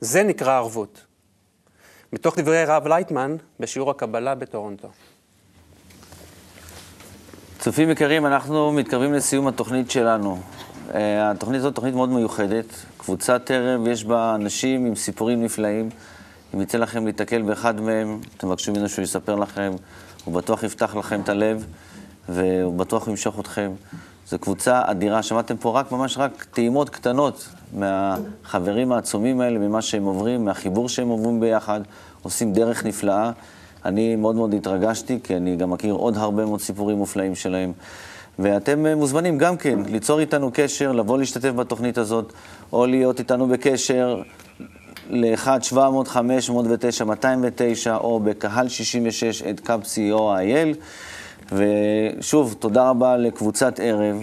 זה 0.00 0.22
נקרא 0.22 0.56
ערבות. 0.56 1.04
מתוך 2.12 2.38
דברי 2.38 2.58
הרב 2.58 2.86
לייטמן 2.86 3.36
בשיעור 3.60 3.90
הקבלה 3.90 4.34
בטורונטו. 4.34 4.88
צופים 7.58 7.90
יקרים, 7.90 8.26
אנחנו 8.26 8.72
מתקרבים 8.72 9.12
לסיום 9.12 9.46
התוכנית 9.46 9.90
שלנו. 9.90 10.38
אה, 10.94 11.30
התוכנית 11.30 11.58
הזאת 11.60 11.74
תוכנית 11.74 11.94
מאוד 11.94 12.08
מיוחדת. 12.08 12.64
קבוצת 12.96 13.50
ערב, 13.50 13.86
יש 13.86 14.04
בה 14.04 14.34
אנשים 14.34 14.86
עם 14.86 14.94
סיפורים 14.94 15.44
נפלאים. 15.44 15.88
אם 16.54 16.60
יצא 16.60 16.78
לכם 16.78 17.04
להיתקל 17.04 17.42
באחד 17.42 17.80
מהם, 17.80 18.20
תבקשו 18.36 18.72
ממנו 18.72 18.88
שהוא 18.88 19.02
יספר 19.02 19.34
לכם. 19.34 19.72
הוא 20.24 20.34
בטוח 20.34 20.62
יפתח 20.62 20.96
לכם 20.96 21.20
את 21.20 21.28
הלב, 21.28 21.66
והוא 22.28 22.78
בטוח 22.78 23.08
ימשוך 23.08 23.40
אתכם. 23.40 23.70
זו 24.28 24.38
קבוצה 24.38 24.82
אדירה. 24.84 25.22
שמעתם 25.22 25.56
פה 25.56 25.80
רק, 25.80 25.92
ממש 25.92 26.18
רק 26.18 26.46
טעימות 26.50 26.90
קטנות 26.90 27.48
מהחברים 27.72 28.92
העצומים 28.92 29.40
האלה, 29.40 29.58
ממה 29.58 29.82
שהם 29.82 30.04
עוברים, 30.04 30.44
מהחיבור 30.44 30.88
שהם 30.88 31.08
עוברים 31.08 31.40
ביחד. 31.40 31.80
עושים 32.22 32.52
דרך 32.52 32.84
נפלאה. 32.84 33.30
אני 33.84 34.16
מאוד 34.16 34.36
מאוד 34.36 34.54
התרגשתי, 34.54 35.18
כי 35.24 35.36
אני 35.36 35.56
גם 35.56 35.70
מכיר 35.70 35.94
עוד 35.94 36.16
הרבה 36.16 36.44
מאוד 36.44 36.60
סיפורים 36.60 36.96
מופלאים 36.96 37.34
שלהם. 37.34 37.72
ואתם 38.38 38.86
מוזמנים 38.86 39.38
גם 39.38 39.56
כן 39.56 39.78
ליצור 39.86 40.20
איתנו 40.20 40.50
קשר, 40.54 40.92
לבוא 40.92 41.18
להשתתף 41.18 41.50
בתוכנית 41.50 41.98
הזאת, 41.98 42.32
או 42.72 42.86
להיות 42.86 43.18
איתנו 43.18 43.48
בקשר 43.48 44.22
ל-1-700-509-209, 45.10 47.90
או 47.94 48.20
בקהל 48.20 48.68
66 48.68 49.42
את 49.42 49.60
קאפ.co.il. 49.60 50.76
ושוב, 51.52 52.54
תודה 52.58 52.88
רבה 52.90 53.16
לקבוצת 53.16 53.80
ערב. 53.82 54.16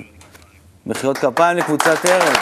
מחיאות 0.86 1.18
כפיים 1.18 1.58
לקבוצת 1.58 2.06
ערב. 2.06 2.38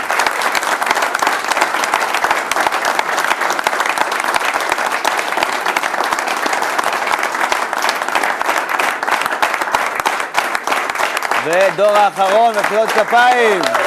ודור 11.46 11.88
האחרון, 11.88 12.56
מחיאות 12.60 12.90
כפיים. 12.90 13.81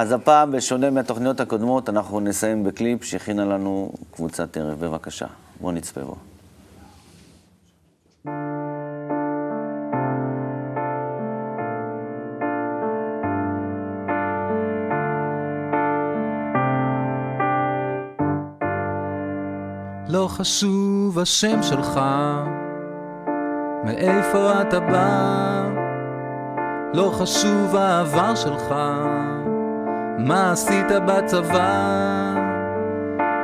אז 0.00 0.12
הפעם, 0.12 0.52
בשונה 0.52 0.90
מהתוכניות 0.90 1.40
הקודמות, 1.40 1.88
אנחנו 1.88 2.20
נסיים 2.20 2.64
בקליפ 2.64 3.04
שהכינה 3.04 3.44
לנו 3.44 3.92
קבוצת 4.10 4.56
ערב. 4.56 4.80
בבקשה, 4.80 5.26
בואו 5.60 5.72
נצפה 5.72 6.00
בו. 6.00 6.16
לא 20.08 20.28
חשוב 20.28 21.18
השם 21.18 21.62
שלך, 21.62 22.00
מאיפה 23.84 24.62
אתה 24.62 24.80
בא, 24.80 25.68
לא 26.94 27.10
חשוב 27.18 27.76
העבר 27.76 28.34
שלך, 28.34 28.74
מה 30.18 30.52
עשית 30.52 30.86
בצבא, 31.06 32.34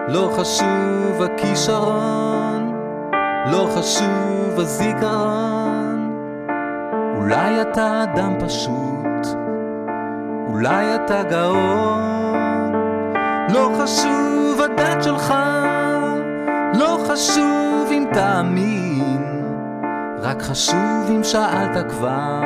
לא 0.09 0.31
חשוב 0.37 1.23
הכישרון, 1.23 2.75
לא 3.53 3.69
חשוב 3.77 4.59
הזיכרון, 4.61 6.11
אולי 7.17 7.63
אתה 7.63 8.03
אדם 8.03 8.35
פשוט, 8.41 9.37
אולי 10.49 10.95
אתה 10.95 11.23
גאון, 11.23 12.73
לא 13.49 13.71
חשוב 13.79 14.61
הדת 14.61 15.03
שלך, 15.03 15.35
לא 16.79 16.99
חשוב 17.09 17.89
אם 17.91 18.07
תאמין, 18.13 19.45
רק 20.21 20.43
חשוב 20.43 21.11
אם 21.11 21.25
שאלת 21.25 21.91
כבר, 21.91 22.41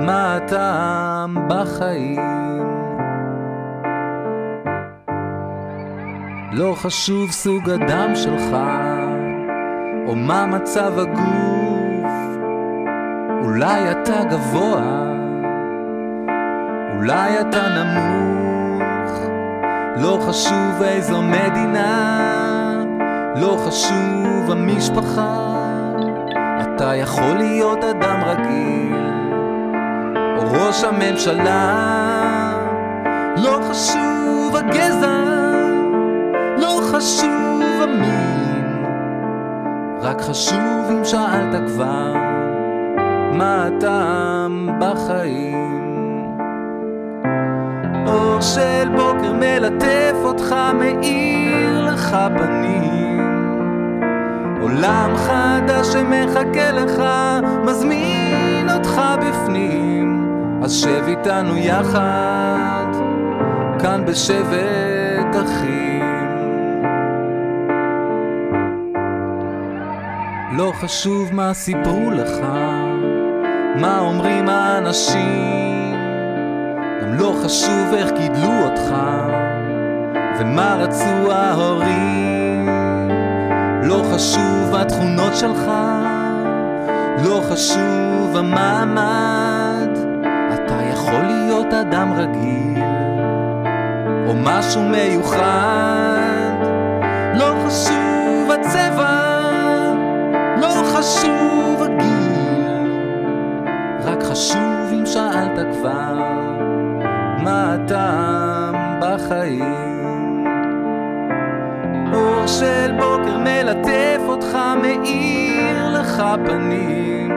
מה 0.00 0.36
הטעם 0.36 1.48
בחיים. 1.48 2.55
לא 6.58 6.74
חשוב 6.76 7.30
סוג 7.30 7.70
הדם 7.70 8.12
שלך, 8.14 8.56
או 10.06 10.14
מה 10.14 10.46
מצב 10.46 10.98
הגוף, 10.98 12.12
אולי 13.42 13.90
אתה 13.90 14.24
גבוה, 14.30 15.12
אולי 16.96 17.40
אתה 17.40 17.62
נמוך, 17.68 19.20
לא 19.96 20.18
חשוב 20.28 20.82
איזו 20.82 21.22
מדינה, 21.22 22.84
לא 23.36 23.56
חשוב 23.66 24.50
המשפחה, 24.50 25.52
אתה 26.62 26.94
יכול 26.94 27.36
להיות 27.36 27.84
אדם 27.84 28.20
רגיל, 28.24 29.10
או 30.38 30.52
ראש 30.52 30.84
הממשלה, 30.84 31.72
לא 33.36 33.60
חשוב 33.70 34.56
הגזע, 34.56 35.35
לא 36.66 36.80
חשוב 36.92 37.62
המין, 37.82 38.84
רק 40.00 40.20
חשוב 40.20 40.90
אם 40.90 41.04
שאלת 41.04 41.70
כבר, 41.70 42.12
מה 43.32 43.66
הטעם 43.66 44.68
בחיים. 44.80 46.36
אור 48.06 48.40
של 48.40 48.88
בוקר 48.96 49.32
מלטף 49.32 50.16
אותך, 50.24 50.54
מאיר 50.74 51.84
לך 51.84 52.16
פנים. 52.38 53.52
עולם 54.60 55.16
חדש 55.16 55.86
שמחכה 55.86 56.72
לך, 56.72 57.02
מזמין 57.64 58.70
אותך 58.70 59.00
בפנים. 59.20 60.30
אז 60.62 60.72
שב 60.72 61.04
איתנו 61.06 61.56
יחד, 61.56 62.86
כאן 63.78 64.04
בשבט 64.06 65.36
אחים. 65.44 65.95
לא 70.56 70.72
חשוב 70.74 71.34
מה 71.34 71.54
סיפרו 71.54 72.10
לך, 72.10 72.46
מה 73.80 73.98
אומרים 73.98 74.48
האנשים, 74.48 75.94
גם 77.02 77.14
לא 77.14 77.34
חשוב 77.44 77.94
איך 77.94 78.10
גידלו 78.12 78.64
אותך, 78.64 78.94
ומה 80.38 80.76
רצו 80.80 81.32
ההורים. 81.32 82.68
לא 83.82 84.02
חשוב 84.12 84.74
התכונות 84.74 85.36
שלך, 85.36 85.70
לא 87.24 87.42
חשוב 87.50 88.36
המעמד, 88.36 89.98
אתה 90.54 90.82
יכול 90.92 91.22
להיות 91.22 91.72
אדם 91.74 92.12
רגיל, 92.12 92.82
או 94.26 94.34
משהו 94.34 94.82
מיוחד. 94.82 96.66
לא 97.34 97.54
חשוב 97.66 98.50
הצבע, 98.50 99.35
חשוב 100.98 101.82
הגיל, 101.82 102.68
רק 104.04 104.22
חשוב 104.22 104.92
אם 104.92 105.06
שאלת 105.06 105.66
כבר, 105.72 106.14
מה 107.42 107.74
הטעם 107.74 108.74
בחיים. 109.00 110.44
אור 112.12 112.46
של 112.46 112.92
בוקר 112.98 113.38
מלטף 113.38 114.20
אותך, 114.28 114.58
מאיר 114.82 116.00
לך 116.00 116.22
פנים. 116.46 117.32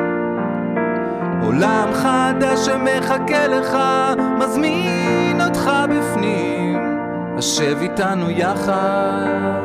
עולם 1.43 1.89
חדש 1.93 2.60
שמחכה 2.60 3.47
לך, 3.47 3.78
מזמין 4.39 5.41
אותך 5.41 5.72
בפנים. 5.89 6.97
השב 7.38 7.78
איתנו 7.82 8.30
יחד, 8.30 9.60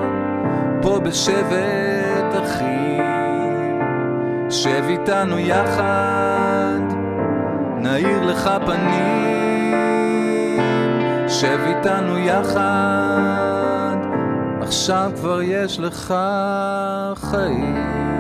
פה 0.83 1.01
בשבט 1.01 2.45
אחים. 2.45 3.14
שב 4.63 4.85
איתנו 4.89 5.39
יחד, 5.39 6.81
נאיר 7.77 8.23
לך 8.23 8.51
פנים. 8.67 10.61
שב 11.29 11.59
איתנו 11.67 12.19
יחד, 12.19 13.97
עכשיו 14.61 15.11
כבר 15.17 15.43
יש 15.43 15.81
לך 15.81 16.15
חיים. 17.15 18.14